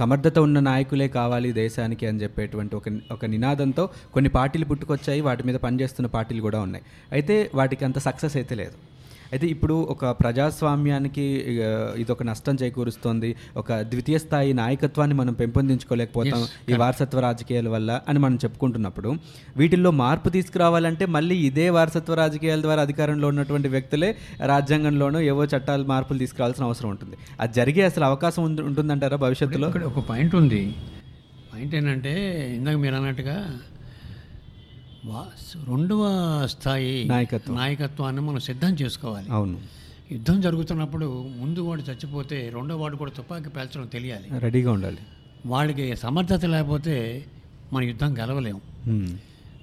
సమర్థత 0.00 0.38
ఉన్న 0.46 0.58
నాయకులే 0.70 1.08
కావాలి 1.18 1.48
దేశానికి 1.62 2.04
అని 2.10 2.20
చెప్పేటువంటి 2.24 2.74
ఒక 2.80 2.88
ఒక 3.14 3.24
నినాదంతో 3.34 3.84
కొన్ని 4.14 4.30
పార్టీలు 4.36 4.66
పుట్టుకొచ్చాయి 4.70 5.22
వాటి 5.28 5.42
మీద 5.48 5.58
పనిచేస్తున్న 5.66 6.10
పార్టీలు 6.16 6.42
కూడా 6.48 6.60
ఉన్నాయి. 6.66 6.84
అయితే 7.16 7.36
వాటికి 7.60 7.84
అంత 7.88 7.98
సక్సెస్ 8.08 8.36
అయితే 8.40 8.54
లేదు. 8.62 8.76
అయితే 9.32 9.46
ఇప్పుడు 9.54 9.74
ఒక 9.94 10.10
ప్రజాస్వామ్యానికి 10.22 11.24
ఇది 12.02 12.10
ఒక 12.14 12.22
నష్టం 12.30 12.54
చేకూరుస్తోంది. 12.62 13.30
ఒక 13.62 13.80
ద్వితీయ 13.92 14.18
స్థాయి 14.24 14.52
నాయకత్వాన్ని 14.62 15.16
మనం 15.20 15.34
పెంపొందించుకోలేకపోతాం 15.40 16.42
ఈ 16.70 16.76
వారసత్వ 16.82 17.20
రాజకీయాల 17.28 17.68
వల్ల 17.76 18.00
అని 18.08 18.18
మనం 18.24 18.36
చెప్పుకుంటున్నప్పుడు 18.44 19.12
వీటిల్లో 19.60 19.92
మార్పు 20.02 20.28
తీసుకురావాలంటే 20.36 21.06
మళ్ళీ 21.16 21.38
ఇదే 21.48 21.66
వారసత్వ 21.78 22.16
రాజకీయాల 22.22 22.60
ద్వారా 22.66 22.82
అధికారంలో 22.88 23.28
ఉన్నటువంటి 23.34 23.70
వ్యక్తులే 23.76 24.10
రాజ్యాంగంలోనూ 24.52 25.20
ఏవో 25.32 25.44
చట్టాలు 25.54 25.86
మార్పులు 25.92 26.20
తీసుకురావాల్సిన 26.24 26.64
అవసరం 26.70 26.90
ఉంటుంది. 26.94 27.16
అది 27.42 27.52
జరిగే 27.60 27.82
అసలు 27.90 28.06
అవకాశం 28.10 28.42
ఉంటుందంటారా 28.70 29.18
భవిష్యత్తులో? 29.26 29.68
ఇక్కడ 29.72 29.86
ఒక 29.92 30.02
పాయింట్ 30.10 30.36
ఉంది. 30.42 30.62
పాయింట్ 31.52 31.74
ఏంటంటే 31.78 32.12
ఇందాక 32.58 32.76
మీరు 32.84 32.96
అన్నట్టుగా 33.00 33.36
రెండవ 35.68 36.02
స్థాయి 36.46 37.04
నాయకత్వం. 37.04 37.56
నాయకత్వాన్ని 37.56 38.22
మనం 38.22 38.38
సిద్ధం 38.38 38.74
చేసుకోవాలి. 38.74 39.30
అవును. 39.30 39.60
యుద్ధం 40.12 40.40
జరుగుతున్నప్పుడు 40.40 41.28
ముందు 41.38 41.60
వాడు 41.60 41.82
చచ్చిపోతే 41.82 42.52
రెండో 42.54 42.76
వాడు 42.76 42.96
కూడా 42.96 43.10
తుపాకీ 43.10 43.48
పేల్చడం 43.48 43.86
తెలియాలి. 43.86 44.38
రెడీగా 44.38 44.72
ఉండాలి. 44.72 44.98
వాళ్ళకి 45.46 45.96
సమర్థత 45.96 46.44
లేకపోతే 46.44 47.24
మన 47.72 47.82
యుద్ధం 47.82 48.18
గెలవలేము. 48.18 48.60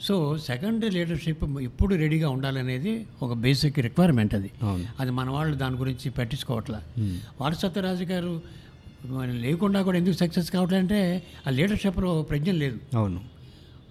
సో 0.01 0.37
సెకండరీ 0.37 0.89
లీడర్షిప్ 0.89 1.43
ఎప్పుడు 1.61 1.95
రెడీగా 1.95 2.29
ఉండాలనేది 2.29 3.07
ఒక 3.23 3.33
బేసిక్ 3.33 3.79
రిక్వైర్మెంట్ 3.79 4.35
అది. 4.35 4.51
అది 4.99 5.11
మన 5.11 5.29
వాళ్ళు 5.29 5.55
దాని 5.55 5.75
గురించి 5.75 6.09
పట్టించుకోవట్లే. 6.11 7.11
వారసత్వ 7.41 7.81
రాజు 7.81 8.03
గారు 8.03 8.41
లేకుండా 9.31 9.81
కూడా 9.81 9.97
ఎందుకు 9.97 10.15
సక్సెస్ 10.15 10.51
కావట్లంటే 10.51 11.23
ఆ 11.47 11.49
లీడర్షిప్లో 11.49 12.21
ప్రజ్ఞ 12.21 12.51
లేదు. 12.51 12.79
అవును. 12.95 13.34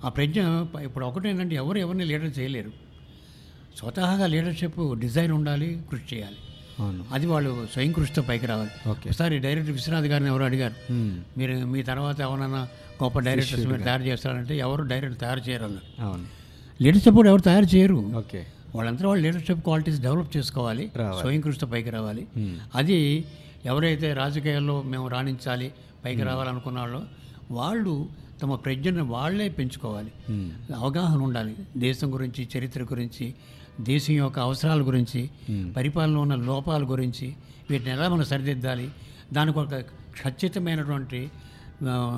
ఆ 0.05 0.09
ప్రజ్ఞ 0.09 0.41
ఇప్పుడు 0.83 1.07
ఒకటేంటంటే 1.07 1.57
ఎవరు 1.57 1.79
ఎవరిని 1.79 2.05
లీడర్ 2.05 2.39
చేయలేరు. 2.39 2.73
స్వతహాగా 3.79 4.27
లీడర్షిప్ 4.27 4.99
డిజైన్ 4.99 5.33
ఉండాలి 5.33 5.83
కృషి 5.91 6.17
చేయాలి. 6.17 6.37
అవును. 6.81 7.05
అది 7.13 7.27
వాళ్ళు 7.27 7.67
స్వయం 7.73 7.93
కృషితో 7.93 8.23
పైకి 8.23 8.47
రావాలి. 8.47 8.71
ఓకే. 8.89 9.09
ఒకసారి 9.09 9.39
డైరెక్టర్ 9.39 9.73
విశ్వనాథ్ 9.73 10.07
గారిని 10.07 10.31
ఎవరు 10.31 10.45
అడిగారు. 10.45 10.93
మీరు 11.39 11.67
మీ 11.67 11.83
తర్వాత 11.83 12.21
ఎవరైనా 12.21 12.69
గొప్ప 13.03 13.19
డైరెక్టర్స్ 13.19 13.67
మీరు 13.67 13.83
తయారు 13.83 14.03
చేస్తారంటే 14.03 14.57
ఎవరు 14.59 14.83
డైరెక్టర్ 14.83 15.21
తయారు 15.21 15.41
చేయరు 15.41 15.65
అన్నారు. 15.65 16.03
అవును. 16.03 16.27
లీడర్షిప్ 16.83 17.15
కూడా 17.15 17.29
ఎవరు 17.29 17.41
తయారు 17.41 17.77
చేయరు. 17.77 17.95
ఓకే. 17.95 18.47
వాళ్ళంతా 18.75 19.09
వాళ్ళు 19.09 19.23
లీడర్షిప్ 19.25 19.61
క్వాలిటీస్ 19.61 20.01
డెవలప్ 20.01 20.37
చేసుకోవాలి. 20.37 20.91
స్వయం 21.21 21.41
కృషితో 21.41 21.67
పైకి 21.67 21.91
రావాలి. 21.91 22.27
అది 22.75 23.25
ఎవరైతే 23.65 24.13
రాజకీయాల్లో 24.13 24.83
మేము 24.83 25.09
రాణించాలి 25.09 25.73
పైకి 26.05 26.23
రావాలనుకున్న 26.23 26.79
వాళ్ళు 26.79 27.03
వాళ్ళు 27.51 28.09
తమ 28.43 28.55
ప్రజ్ఞను 28.55 29.05
వాళ్ళే 29.05 29.49
పెంచుకోవాలి. 29.49 30.13
మ్మ్. 30.31 30.51
అవగాహన 30.77 31.21
ఉండాలి. 31.21 31.55
దేశం 31.77 32.15
గురించి 32.15 32.49
చరిత్ర 32.59 32.83
గురించి 32.83 33.35
దేశం 33.81 34.15
యొక్క 34.15 34.39
అవసరాల 34.39 34.81
గురించి 34.81 35.31
పరిపాలన 35.77 36.17
ఉన్న 36.17 36.35
లోపాల 36.35 36.83
గురించి 36.83 37.35
వీటిని 37.71 37.91
ఎలా 37.91 38.09
మనం 38.09 38.25
సరిదిద్దాలి? 38.25 38.91
దానికి 39.33 39.59
ఒక 39.59 39.75
ఖచ్చితమైనటువంటి 40.25 41.31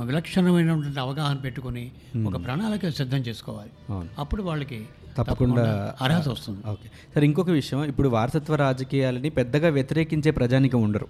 విలక్షణమైనటువంటి 0.05 1.01
అవగాహన 1.01 1.37
పెట్టుకొని 1.37 1.91
ఒక 2.27 2.45
ప్రణాళిక 2.45 2.89
సిద్ధం 2.89 3.19
చేసుకోవాలి. 3.19 3.71
అప్పుడు 4.19 4.43
వాళ్ళకి 4.43 4.87
తప్పకుండా 5.19 5.95
అర్హత 6.01 6.29
వస్తుంది. 6.29 6.71
ఓకే. 6.71 6.89
సరే 7.15 7.27
ఇంకొక 7.27 7.51
విషయం. 7.51 7.85
ఇప్పుడు 7.85 8.09
వారసత్వ 8.09 8.55
రాజకీయాలని 8.55 9.31
పెద్దగా 9.31 9.69
వ్యతిరేకించే 9.69 10.31
ప్రజానికం 10.31 10.83
ఉండరు. 10.83 11.09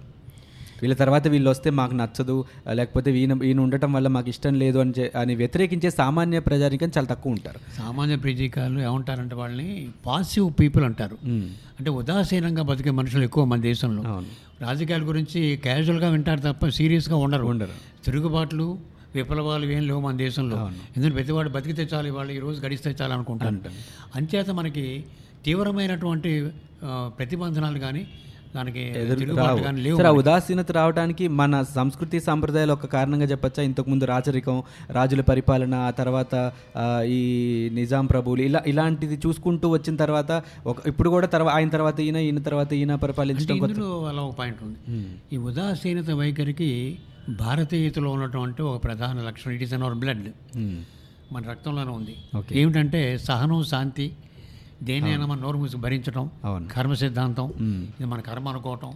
వీళ్ళ 0.81 0.95
తర్వాత 0.95 1.27
వీళ్ళు 1.27 1.49
వస్తే 1.49 1.69
మాకు 1.69 1.95
నచ్చదు 1.95 2.35
లేకపోతే 2.71 3.17
ఈయన 3.19 3.39
ఈయన 3.43 3.59
ఉండటం 3.59 3.93
వల్ల 3.93 4.07
మాకు 4.07 4.29
ఇష్టం 4.29 4.53
లేదు 4.53 4.79
అని 4.79 4.93
అని 5.19 5.35
వ్యతిరేకించే 5.35 5.89
సామాన్య 5.89 6.39
ప్రజానికం 6.39 6.91
చాలా 6.97 7.07
తక్కువ 7.07 7.31
ఉంటారు. 7.31 7.59
సామాన్య 7.77 8.15
ప్రజీకారులు 8.15 8.79
ఏమంటారంటే 8.79 9.35
వాళ్ళని 9.35 9.89
పాసివ్ 10.05 10.51
పీపుల్ 10.59 10.83
అంటారు. 10.83 11.17
అంటే 11.79 11.89
ఉదాసీనంగా 11.89 12.63
బతికే 12.63 12.91
మనుషులు 12.91 13.23
ఎక్కువ 13.23 13.45
మన 13.45 13.61
దేశంలో. 13.61 14.03
రాజకీయాల 14.61 15.01
గురించి 15.01 15.41
క్యాజువల్గా 15.63 16.09
వింటారు 16.09 16.39
తప్ప 16.39 16.67
సీరియస్గా 16.67 17.15
ఉండరు. 17.15 17.45
ఉండరు. 17.45 18.05
తిరుగుబాట్లు 18.05 18.77
విప్లవాలు 19.15 19.65
ఏం 19.65 19.87
లేవు 19.87 19.99
మన 19.99 20.17
దేశంలో. 20.17 20.57
ఎందుకంటే 20.95 21.15
ప్రతివాడు 21.15 21.49
బతికితే 21.49 21.83
చాలు 21.93 22.11
వాళ్ళు 22.11 22.33
ఈ 22.33 22.39
రోజు 22.39 22.65
గడిస్తే 22.65 22.95
చాలు 23.01 23.13
అనుకుంటారు. 23.13 23.59
అంచేత 24.15 24.49
మనకి 24.49 25.03
తీవ్రమైనటువంటి 25.45 26.49
ప్రతిబంధనాలు 27.17 27.79
కానీ 27.79 28.07
దానికి 28.55 28.83
సరే 29.97 30.09
ఉదాసీనత 30.09 30.71
రావడానికి 30.71 31.27
మన 31.27 31.61
సంస్కృతి 31.75 32.19
సాంప్రదాయాలు 32.19 32.73
ఒక 32.73 32.85
కారణంగా 32.85 33.25
చెప్పచ్చా 33.25 33.63
ఇంతకుముందు 33.63 34.05
రాజరికం 34.05 34.63
రాజుల 34.91 35.21
పరిపాలన 35.21 35.75
ఆ 35.75 35.89
తర్వాత 35.89 36.51
ఈ 37.05 37.19
నిజాం 37.73 38.05
ప్రభువులు 38.05 38.41
ఇలా 38.41 38.63
ఇలాంటిది 38.67 39.19
చూసుకుంటూ 39.27 39.69
వచ్చిన 39.69 39.95
తర్వాత 39.95 40.43
ఒక 40.65 40.87
ఇప్పుడు 40.87 41.09
కూడా 41.09 41.27
తర్వాత 41.27 41.55
ఆయన 41.55 41.69
తర్వాత 41.69 41.99
ఈయన 41.99 42.15
ఈయన 42.17 42.39
తర్వాత 42.39 42.73
ఈయన 42.73 42.95
పరిపాలించడం 42.95 43.63
అలా 44.07 44.21
ఒక 44.21 44.35
పాయింట్ 44.35 44.63
ఉంది. 44.63 44.79
ఈ 45.33 45.37
ఉదాసీనత 45.37 46.11
వైఖరికి 46.11 46.97
భారతీయతలో 47.29 48.11
ఉన్నటువంటి 48.11 48.61
ఒక 48.61 48.83
ప్రధాన 48.83 49.19
లక్షణం 49.19 49.53
it 49.53 49.63
is 49.63 49.73
in 49.73 49.83
our 49.83 49.95
blood. 49.95 50.27
మన 51.33 51.41
రక్తంలోనే 51.49 51.91
ఉంది. 51.91 52.15
ఏమిటంటే 52.51 53.17
సహనం 53.17 53.63
శాంతి 53.63 54.11
దేనైనా 54.83 55.25
మన 55.25 55.39
నోరు 55.39 55.57
మూసి 55.57 55.77
భరించడం 55.77 56.29
కర్మ 56.71 56.93
సిద్ధాంతం. 56.93 57.53
ఇది 57.99 58.05
మన 58.05 58.19
కర్మ 58.19 58.49
అనుకోవటం. 58.49 58.93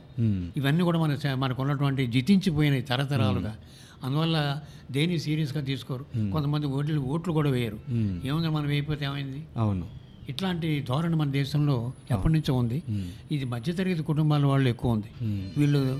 ఇవన్నీ 0.58 0.84
కూడా 0.84 1.00
మన 1.00 1.18
మనకు 1.34 1.62
ఉన్నటువంటి 1.62 2.08
జితించిపోయినాయి 2.08 2.82
తరతరాలుగా. 2.82 3.56
అందువల్ల 4.04 4.60
దేని 4.92 5.20
సీరియస్గా 5.20 5.64
తీసుకోరు. 5.64 6.06
కొంతమంది 6.32 6.68
ఓట్లు 6.68 7.00
ఓట్లు 7.00 7.34
కూడా 7.34 7.50
వేయరు. 7.50 7.80
ఏముంది 8.28 8.50
మనం 8.50 8.68
వేయకపోతే 8.68 9.06
ఏమైంది? 9.06 9.44
అవును. 9.58 9.88
ఇట్లాంటి 10.30 10.86
ధోరణి 10.90 11.16
మన 11.16 11.32
దేశంలో 11.32 11.94
ఎప్పటి 12.12 12.34
నుంచో 12.34 12.54
ఉంది. 12.54 12.84
ఇది 13.32 13.46
మధ్యతరగతి 13.46 14.04
కుటుంబాల 14.04 14.46
వాళ్ళు 14.46 14.70
ఎక్కువ 14.70 14.92
ఉంది. 14.92 15.26
వీళ్ళు 15.58 16.00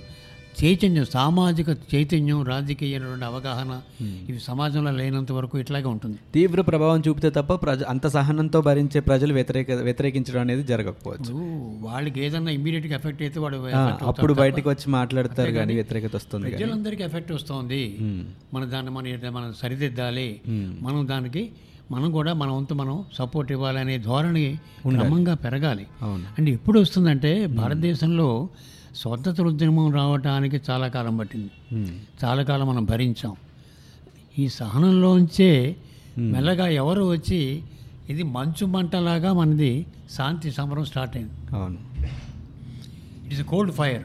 చైతన్యం 0.64 1.06
సామాజిక 1.06 1.70
చైతన్యం 1.96 2.44
రాజకీయమైనటువంటి 2.44 3.26
అవగాహన 3.26 3.82
ఇవి 4.30 4.40
సమాజంలో 4.40 4.92
లేనంత 4.92 5.32
వరకు 5.32 5.60
ఇట్లాగే 5.60 5.84
ఉంటుంది. 5.84 6.18
తీవ్ర 6.34 6.62
ప్రభావం 6.62 7.04
చూపితే 7.08 7.30
తప్ప 7.30 7.54
ప్రజ 7.54 7.84
అంత 7.84 8.08
సహనంతో 8.08 8.62
భరించే 8.62 9.00
ప్రజలు 9.00 9.34
వ్యతిరేక 9.34 9.72
వ్యతిరేకించడం 9.72 10.42
అనేది 10.42 10.64
జరగకపోవచ్చు. 10.64 11.34
వాళ్ళకి 11.82 12.26
ఏదన్నా 12.26 12.52
ఇమీడియట్గా 12.52 12.96
ఎఫెక్ట్ 12.96 13.22
అయితే 13.22 13.40
వాడు 13.40 13.56
అప్పుడు 14.06 14.34
బయటకు 14.34 14.70
వచ్చి 14.70 14.92
మాట్లాడతారు 14.92 15.52
కానీ 15.52 15.74
వ్యతిరేకత 15.74 16.16
వస్తుంది 16.16 16.50
ప్రజలందరికీ 16.50 17.04
ఎఫెక్ట్ 17.04 17.32
వస్తుంది. 17.32 17.98
మ్మ్. 18.02 18.24
మన 18.54 18.66
దాన్ని 18.66 18.92
మనం 18.92 19.34
మనం 19.34 19.54
సరిదిద్దాలి. 19.54 20.42
మ్మ్. 20.48 20.76
మనం 20.82 21.08
దానికి 21.08 21.52
మనం 21.92 22.12
కూడా 22.12 22.34
మన 22.34 22.50
వంతు 22.50 22.74
మనం 22.74 23.06
సపోర్ట్ 23.14 23.52
ఇవ్వాలనే 23.52 23.98
ధోరణి 23.98 24.60
క్రమంగా 24.90 25.34
పెరగాలి. 25.34 25.88
అవును. 26.02 26.24
అంటే 26.40 26.52
ఎప్పుడు 26.52 26.80
వస్తుందంటే 26.80 27.46
భారతదేశంలో 27.46 28.50
స్వతంత్ర 28.96 29.44
ఉద్యమం 29.44 29.94
రావడానికి 29.94 30.62
చాలా 30.70 30.88
కాలం 30.88 31.18
పట్టింది. 31.18 31.52
చాలా 32.24 32.44
కాలం 32.44 32.68
మనం 32.68 32.86
భరించాం. 32.86 33.36
ఈ 34.40 34.48
సహనంలోంచే 34.48 35.76
మెల్లగా 36.18 36.68
ఎవరు 36.68 37.04
వచ్చి 37.04 37.64
ఇది 38.10 38.24
మంచు 38.24 38.66
మంటలాగా 38.66 39.34
మనది 39.34 39.86
శాంతి 40.12 40.52
సమరం 40.52 40.86
స్టార్ట్ 40.86 41.18
అయింది. 41.18 41.56
అవును. 41.56 41.78
It 43.26 43.34
is 43.34 43.42
cold 43.42 43.74
fire. 43.74 44.04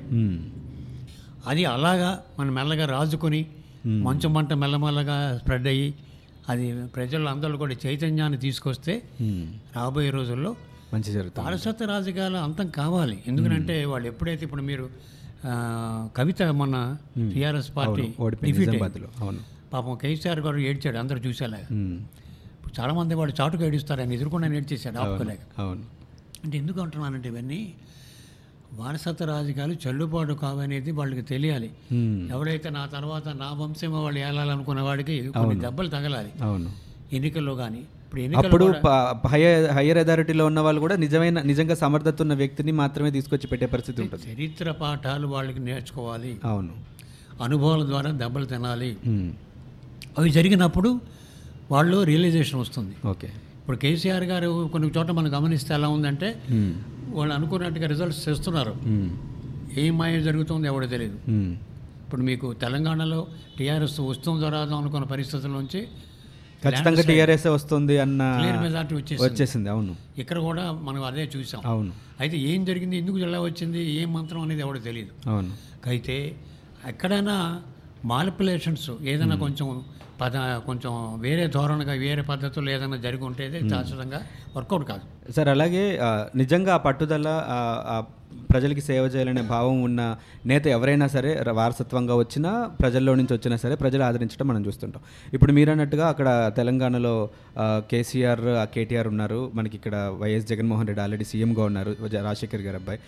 అది 1.46 1.64
అలాగా 1.64 2.22
మనం 2.38 2.54
మెల్లగా 2.54 2.86
రాజుకొని 2.86 3.46
మంచు 3.86 4.28
మంట 4.28 4.52
మెల్లమెల్లగా 4.52 5.38
స్ప్రెడ్ 5.38 5.66
అయ్యి 5.66 5.94
అది 6.48 6.86
ప్రజలు 6.86 7.28
అందరూ 7.28 7.56
కూడా 7.56 7.74
చైతన్యాన్ని 7.86 8.38
తీసుకొస్తే. 8.38 9.02
రాబోయే 9.76 10.10
రోజుల్లో 10.10 10.56
మంచి 10.94 11.12
జరుగుతుంది. 11.12 11.48
వారసత్వ 11.48 11.84
రాజకీయాలు 11.84 12.36
అంతం 12.36 12.68
కావాలి. 12.68 13.22
ఎందుకంటే 13.26 13.84
వాళ్ళు 13.84 14.08
ఎప్పుడైతే 14.08 14.44
ఇప్పుడు 14.44 14.62
మీరు 14.62 14.90
కవిత 16.16 16.42
మన 16.42 16.96
టీఆర్ఎస్ 17.18 17.76
పార్టీ 17.76 18.02
అవును. 19.20 19.38
పాపం 19.72 19.94
కేసీఆర్ 19.94 20.40
గారు 20.40 20.56
ఏడ్చాడు 20.56 20.98
అందరూ 20.98 21.18
చూసేలాగా. 21.18 21.66
చాలామంది 22.80 23.14
వాడు 23.14 23.32
చాటుకు 23.40 23.64
ఏడుస్తారు 23.64 24.00
ఆయన 24.00 24.12
ఎదుర్కొండా 24.12 24.48
ఏడ్చేశాడు 24.48 24.98
ఆపుకోలేక. 24.98 25.38
అవును. 25.58 25.84
అంటే 26.44 26.58
ఎందుకు 26.58 26.80
అంటున్నానంటే 26.80 27.28
ఇవన్నీ 27.28 27.74
వారసత్వ 28.72 29.24
రాజకీయాలు 29.24 29.74
చెల్లుబాటు 29.86 30.32
కావనేది 30.32 30.90
వాళ్ళకి 30.90 31.22
తెలియాలి. 31.22 31.70
ఎవరైతే 32.30 32.70
నా 32.70 32.86
తర్వాత 32.86 33.28
నా 33.28 33.52
వంశం 33.52 33.92
వాళ్ళు 34.02 34.20
ఏలాలనుకున్న 34.20 34.80
వాడికి 34.80 35.28
కొన్ని 35.28 35.60
దెబ్బలు 35.60 35.88
తగలాలి. 35.88 36.32
అవును. 36.42 36.72
ఎన్నికల్లో 37.12 37.54
కానీ 37.54 37.82
అప్పుడు 38.40 38.66
హైయర్ 39.32 39.64
హైయర్ 39.76 39.98
అథారిటీలో 39.98 40.44
ఉన్న 40.50 40.60
వాళ్ళు 40.60 40.80
కూడా 40.80 40.96
నిజమైన 40.96 41.38
నిజంగా 41.40 41.74
సమర్థత 41.74 42.22
ఉన్న 42.22 42.34
వ్యక్తిని 42.34 42.72
మాత్రమే 42.72 43.10
తీసుకొచ్చి 43.10 43.46
పెట్టే 43.46 43.66
పరిస్థితి 43.66 43.98
ఉంటుంది 44.02 44.24
చరిత్ర 44.32 44.70
పాఠాలు 44.82 45.26
వాళ్ళకి 45.26 45.60
నేర్చుకోవాలి 45.68 46.32
అవును 46.44 46.74
అనుభవాల 47.44 47.82
ద్వారా 47.86 48.10
దెబ్బలు 48.22 48.46
తినాలి. 48.46 48.90
అవి 50.18 50.28
జరిగినప్పుడు 50.30 50.90
వాళ్ళు 51.70 51.96
రియలైజేషన్ 52.10 52.60
వస్తుంది 52.60 52.94
ఓకే 53.08 53.28
ఇప్పుడు 53.60 53.76
కేసీఆర్ 53.76 54.24
గారు 54.24 54.50
కొన్ని 54.72 54.88
చోట్ల 54.96 55.12
మనం 55.12 55.30
గమనిస్తే 55.36 55.72
ఎలా 55.74 55.88
ఉందంటే. 55.88 56.28
వాళ్ళు 57.16 57.32
అనుకున్నట్టుగా 57.34 57.86
రిజల్ట్స్ 57.86 58.28
చేస్తున్నారు. 58.28 58.72
ఏం 59.82 59.92
మాయ 59.98 60.20
జరుగుతుందో 60.28 60.66
ఎవడో 60.72 60.86
తెలియదు. 60.86 61.16
ఇప్పుడు 62.04 62.22
మీకు 62.22 62.46
తెలంగాణలో 62.64 63.20
టీఆర్ఎస్ 63.58 64.00
వస్తుందో 64.10 64.48
రాదో 64.56 64.74
అనుకున్న 64.76 65.06
పరిస్థితుల 65.14 65.52
నుంచి 65.58 65.80
ఖచ్చితంగా 66.66 67.02
టీఆర్ఎస్ 67.10 67.46
వస్తుంది 67.56 67.94
అన్న 68.04 68.22
మెజార్టీ 68.64 68.94
వచ్చేసి 69.00 69.22
వచ్చేసింది 69.26 69.68
అవును. 69.74 69.92
ఇక్కడ 70.22 70.38
కూడా 70.48 70.64
మనం 70.88 71.02
అదే 71.10 71.24
చూసాం. 71.34 71.60
అవును. 71.72 71.92
అయితే 72.22 72.36
ఏం 72.50 72.60
జరిగింది 72.70 72.96
ఎందుకు 73.02 73.18
ఎలా 73.28 73.40
వచ్చింది 73.48 73.80
ఏం 74.00 74.08
మంత్రం 74.18 74.40
అనేది 74.46 74.62
ఎవడో 74.66 74.80
తెలియదు. 74.88 75.12
అవును. 75.32 75.52
అయితే 75.92 76.16
ఎక్కడైనా 76.92 77.36
మాలిపులేషన్స్ 78.12 78.88
ఏదైనా 79.12 79.36
కొంచెం 79.44 79.68
పద 80.20 80.36
కొంచెం 80.66 80.92
వేరే 81.24 81.44
ధోరణిగా 81.54 81.94
వేరే 82.04 82.22
పద్ధతులు 82.30 82.68
ఏదైనా 82.74 82.98
జరిగి 83.06 83.24
ఉంటే 83.30 83.44
శాశ్వతంగా 83.72 84.20
వర్కౌట్ 84.56 84.84
కాదు. 84.90 85.04
సార్ 85.36 85.48
అలాగే 85.54 85.82
నిజంగా 86.42 86.72
ఆ 86.76 86.80
పట్టుదల 86.86 87.28
ప్రజలకి 88.50 88.80
సేవ 88.80 89.02
చేయాలనే 89.02 89.42
భావం 89.42 89.82
ఉన్న 89.82 90.16
నేత 90.46 90.66
ఎవరైనా 90.66 91.06
సరే 91.06 91.44
వారసత్వంగా 91.50 92.14
వచ్చినా 92.14 92.70
ప్రజల్లో 92.80 93.14
నుంచి 93.14 93.34
వచ్చినా 93.34 93.56
సరే 93.56 93.74
ప్రజలు 93.74 94.02
ఆదరించడం 94.02 94.48
మనం 94.48 94.66
చూస్తుంటాం. 94.66 95.02
ఇప్పుడు 95.34 95.52
మీరు 95.52 95.70
అన్నట్టుగా 95.70 96.08
అక్కడ 96.08 96.52
తెలంగాణలో 96.56 97.28
కేసీఆర్ 97.60 98.40
కేటీఆర్ 98.44 99.08
ఉన్నారు. 99.08 99.50
మనకి 99.54 99.76
ఇక్కడ 99.76 100.12
వైఎస్ 100.18 100.46
జగన్మోహన్ 100.46 100.86
రెడ్డి 100.86 101.02
ఆల్రెడీ 101.02 101.24
సీఎంగా 101.24 101.64
ఉన్నారు 101.64 101.96
రాజశేఖర్ 102.22 102.60
గారి 102.60 102.76
అబ్బాయి. 102.76 102.98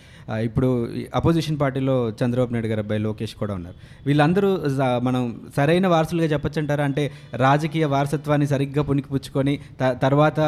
ఇప్పుడు 0.45 0.89
అపోజిషన్ 1.15 1.59
పార్టీలో 1.59 2.09
చంద్రబాబు 2.09 2.51
నాయుడు 2.51 2.67
గారి 2.67 2.79
అబ్బాయి 2.79 3.01
లోకేష్ 3.01 3.35
కూడా 3.35 3.53
ఉన్నారు. 3.53 3.75
వీళ్ళందరూ 4.05 4.59
మనం 4.99 5.41
సరైన 5.57 5.87
వారసులుగా 5.87 6.27
చెప్పచ్చంటారా? 6.27 6.83
అంటే 6.83 7.11
రాజకీయ 7.35 7.85
వారసత్వాన్ని 7.85 8.47
సరిగ్గా 8.47 8.83
పుణికిపుచ్చుకొని 8.83 9.59
త- 9.81 9.97
తర్వాత 10.01 10.39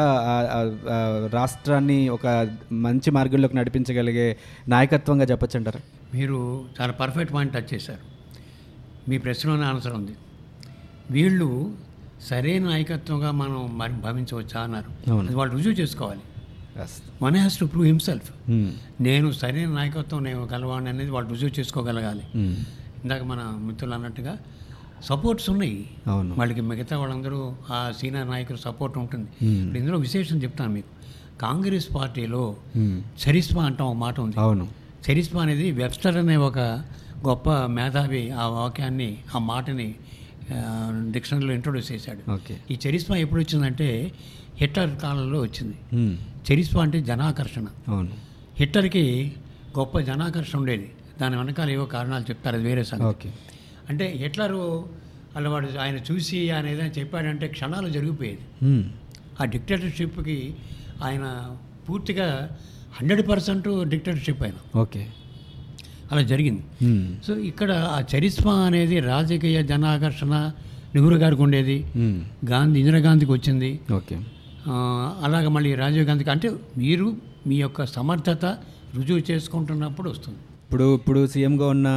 రాష్ట్రాన్ని 1.32 2.08
ఒక 2.08 2.48
మంచి 2.72 3.10
మార్గంలోకి 3.10 3.56
నడిపించగలిగే 3.56 4.36
నాయకత్వంగా 4.72 5.24
చెప్పొచ్చు 5.24 5.58
అంటారా 5.58 5.80
మీరు 6.14 6.64
చాలా 6.80 6.92
పర్ఫెక్ట్ 6.92 7.34
పాయింట్ 7.34 7.54
టచ్ 7.54 7.74
చేశారు. 7.74 8.00
మీ 9.10 9.18
ప్రశ్నలోనే 9.18 9.62
ఆన్సర్ 9.62 9.92
ఉంది. 9.92 10.12
వీళ్ళు 11.10 11.74
సరైన 12.20 12.62
నాయకత్వంగా 12.62 13.30
మనం 13.30 13.78
మరి 13.78 13.92
భావించవచ్చా 13.92 14.60
అన్నారు. 14.60 15.12
వాళ్ళు 15.34 15.56
రుజువు 15.56 15.74
చేసుకోవాలి. 15.74 16.20
One 17.22 17.36
has 17.36 17.58
to 17.58 17.64
prove 17.64 17.86
himself 17.86 18.32
నేను 19.00 19.32
సరైన 19.32 19.68
నాయకత్వం 19.68 20.24
నేను 20.24 20.48
గలవాడిని 20.52 20.90
అనేది 20.90 21.10
వాళ్ళు 21.10 21.30
రుజువు 21.30 21.60
చేసుకోగలగాలి. 21.60 22.22
ఇందాక 22.36 23.22
మన 23.22 23.38
మిత్రులు 23.56 23.94
అన్నట్టుగా 23.94 24.38
సపోర్ట్స్ 25.04 25.50
ఉన్నాయి. 25.50 25.90
అవును. 26.06 26.34
వాళ్ళకి 26.38 26.60
మిగతా 26.60 26.98
వాళ్ళందరూ 26.98 27.56
ఆ 27.70 27.92
సీనియర్ 28.00 28.30
నాయకుల 28.30 28.56
సపోర్ట్ 28.56 28.98
ఉంటుంది. 28.98 29.28
Hmm. 29.42 29.76
ఇందులో 29.76 29.98
విశేషం 29.98 30.42
చెప్తాను 30.42 30.72
మీకు. 30.72 31.01
కాంగ్రెస్ 31.42 31.94
పార్టీలో. 31.94 32.56
చరిస్మా 32.96 33.64
అంటాం 33.64 33.86
ఒక 33.86 33.94
మాట 33.94 34.20
ఉంది. 34.20 34.40
అవును. 34.40 34.68
చరిస్మా 35.10 35.42
అనేది 35.42 35.70
వెబ్స్టర్ 35.70 36.16
అనే 36.16 36.36
ఒక 36.36 36.58
గొప్ప 37.26 37.50
మేధావి 37.50 38.30
ఆ 38.30 38.46
వాక్యాన్ని 38.46 39.16
ఆ 39.36 39.38
మాటని 39.38 39.94
డిక్షనరీలో 41.10 41.52
ఇంట్రొడ్యూస్ 41.52 41.92
చేశాడు. 41.92 42.30
ఓకే. 42.30 42.60
ఈ 42.70 42.78
చరిస్మా 42.88 43.16
ఎప్పుడు 43.16 43.40
వచ్చిందంటే 43.40 44.12
హిట్లర్ 44.56 44.96
కాలంలో 44.96 45.40
వచ్చింది. 45.40 45.74
చరిస్మా 46.52 46.82
అంటే 46.82 47.02
జనాకర్షణ. 47.02 47.66
అవును. 47.88 48.10
హిట్లర్కి 48.58 49.32
గొప్ప 49.78 49.98
జనాకర్షణ 49.98 50.58
ఉండేది. 50.58 50.92
దాని 51.20 51.36
వెనకాల 51.36 51.70
ఏవో 51.70 51.84
కారణాలు 51.84 52.22
చెప్తారు 52.22 52.56
అది 52.56 52.64
వేరే 52.64 52.84
సంగతి. 52.84 53.04
ఓకే. 53.04 53.32
అంటే 53.88 54.06
హిట్లరు 54.16 54.88
అలా 55.36 55.50
వాడు 55.50 55.68
ఆయన 55.80 55.98
చూసి 56.12 56.50
ఆయన 56.50 56.66
ఏదైనా 56.66 56.88
చెప్పాడంటే 56.88 57.48
క్షణాలు 57.48 57.88
జరిగిపోయేది. 57.88 58.86
ఆ 59.40 59.44
డిక్టేటర్షిప్కి 59.44 60.54
ఆయన 61.02 61.56
పూర్తిగా 61.88 62.58
హండ్రెడ్ 63.00 63.28
పర్సెంట్ 63.28 63.88
డిక్టేటర్షిప్ 63.88 64.42
ఆయన. 64.42 64.78
ఓకే. 64.78 65.06
అలా 66.12 66.22
జరిగింది. 66.22 66.64
సో 67.26 67.36
ఇక్కడ 67.36 67.72
ఆ 67.72 68.02
చరిస్మా 68.14 68.54
అనేది 68.54 69.00
రాజకీయ 69.00 69.62
జనాకర్షణ 69.62 70.52
నెహ్రూ 70.94 71.16
గారికి 71.16 71.42
ఉండేది. 71.42 71.76
గాంధీ 72.44 72.80
ఇందిరాగాంధీకి 72.80 73.32
వచ్చింది. 73.32 73.80
ఓకే. 73.92 74.16
అలాగ 75.24 75.48
మళ్ళీ 75.48 75.74
రాజీవ్ 75.74 76.04
గాంధీకి 76.04 76.30
అంటే 76.30 76.50
మీరు 76.78 77.16
మీ 77.46 77.56
యొక్క 77.56 77.84
సమర్థత 77.84 78.44
రుజువు 78.94 79.22
చేసుకుంటున్నప్పుడు 79.30 80.10
వస్తుంది. 80.10 80.38
ఇప్పుడు 80.72 80.94
ఇప్పుడు 80.94 81.26
సీఎంగా 81.26 81.66
ఉన్న 81.68 81.88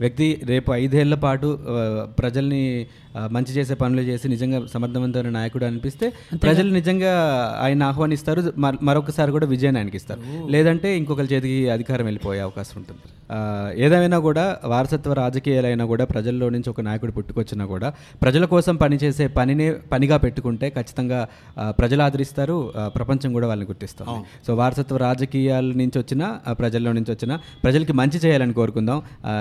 వ్యక్తి 0.00 0.40
రేపు 0.44 0.72
ఐదేళ్ళ 0.72 1.14
పాటు 1.14 1.48
ప్రజల్ని 2.18 2.86
మంచి 3.30 3.52
చేసే 3.52 3.74
పనులు 3.74 4.00
చేసి 4.00 4.28
నిజంగా 4.28 4.66
సమర్థవంతమైన 4.66 5.30
నాయకుడు 5.30 5.64
అనిపిస్తే 5.64 6.06
ప్రజలు 6.42 6.70
నిజంగా 6.72 7.12
ఆయన 7.62 7.82
ఆహ్వానిస్తారు. 7.82 8.52
మర- 8.58 8.80
మరొకసారి 8.82 9.30
కూడా 9.32 9.46
విజయాన్ని 9.46 9.80
ఆయనకి 9.80 9.96
ఇస్తారు 9.96 10.20
లేదంటే 10.50 10.96
ఇంకొకరి 10.96 11.28
చేతికి 11.34 11.70
అధికారం 11.70 12.04
వెళ్ళిపోయే 12.04 12.40
అవకాశం 12.40 12.74
ఉంటుంది. 12.76 13.13
ఆ, 13.34 13.38
ఏదేమైనా 13.78 14.18
కూడా 14.20 14.42
వారసత్వ 14.66 15.12
రాజకీయాలైనా 15.14 15.84
కూడా 15.84 16.04
ప్రజల్లో 16.06 16.48
నుంచి 16.50 16.70
ఒక 16.70 16.80
నాయకుడు 16.80 17.12
పుట్టుకొచ్చినా 17.12 17.66
కూడా 17.66 17.88
ప్రజల 18.22 18.44
కోసం 18.46 18.74
పనిచేసే 18.76 19.26
పనినే 19.36 19.68
పనిగా 19.92 20.16
పెట్టుకుంటే 20.18 20.68
ఖచ్చితంగా 20.70 21.20
ప్రజలు 21.78 22.02
ఆదరిస్తారు 22.02 22.56
ప్రపంచం 22.94 23.32
కూడా 23.32 23.46
వాళ్ళని 23.46 23.68
గుర్తిస్తాం 23.68 24.08
సో 24.46 24.54
వారసత్వ 24.54 24.96
రాజకీయాల 24.98 25.50
నుంచి 25.74 25.98
వచ్చిన 25.98 26.22
ప్రజల్లో 26.54 26.92
నుంచి 26.92 27.12
వచ్చిన 27.12 27.32
ప్రజలకి 27.64 27.92
మంచి 27.94 28.18
చేయాలని 28.18 28.54
కోరుకుందాం. 28.54 28.98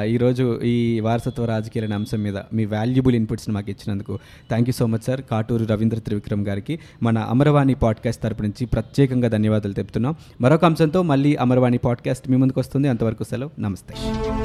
ఈరోజు 0.08 0.46
ఈ 0.66 0.76
వారసత్వ 1.00 1.46
రాజకీయాల 1.46 1.72
అంశం 1.94 2.22
మీద 2.24 2.38
మీ 2.54 2.66
వాల్యుబుల్ 2.68 3.16
ఇన్పుట్స్ని 3.16 3.54
మాకు 3.56 3.70
ఇచ్చినందుకు 3.70 4.14
thank 4.50 4.70
you 4.70 4.74
so 4.74 4.88
much 4.88 5.04
sir. 5.04 5.22
Katuru 5.32 5.66
Ravindra 5.66 6.00
Trivikram 6.00 6.46
గారికి 6.46 6.76
మన 7.04 7.18
అమరవాణి 7.34 7.76
పాడ్కాస్ట్ 7.78 8.24
తరపు 8.24 8.44
నుంచి 8.44 8.66
ప్రత్యేకంగా 8.68 9.30
ధన్యవాదాలు 9.30 9.76
చెప్తున్నాం 9.80 10.16
మరొక 10.42 10.66
అంశంతో 10.66 11.02
మళ్ళీ 11.04 11.34
అమరవాణి 11.38 11.80
పాడ్కాస్ట్ 11.80 12.28
మీ 12.30 12.38
ముందుకు 12.38 12.60
వస్తుంది. 12.60 12.88
అంతవరకు 12.88 13.24
సెలవు. 13.24 13.52
నమస్తే. 13.60 13.83
festas. 13.88 14.43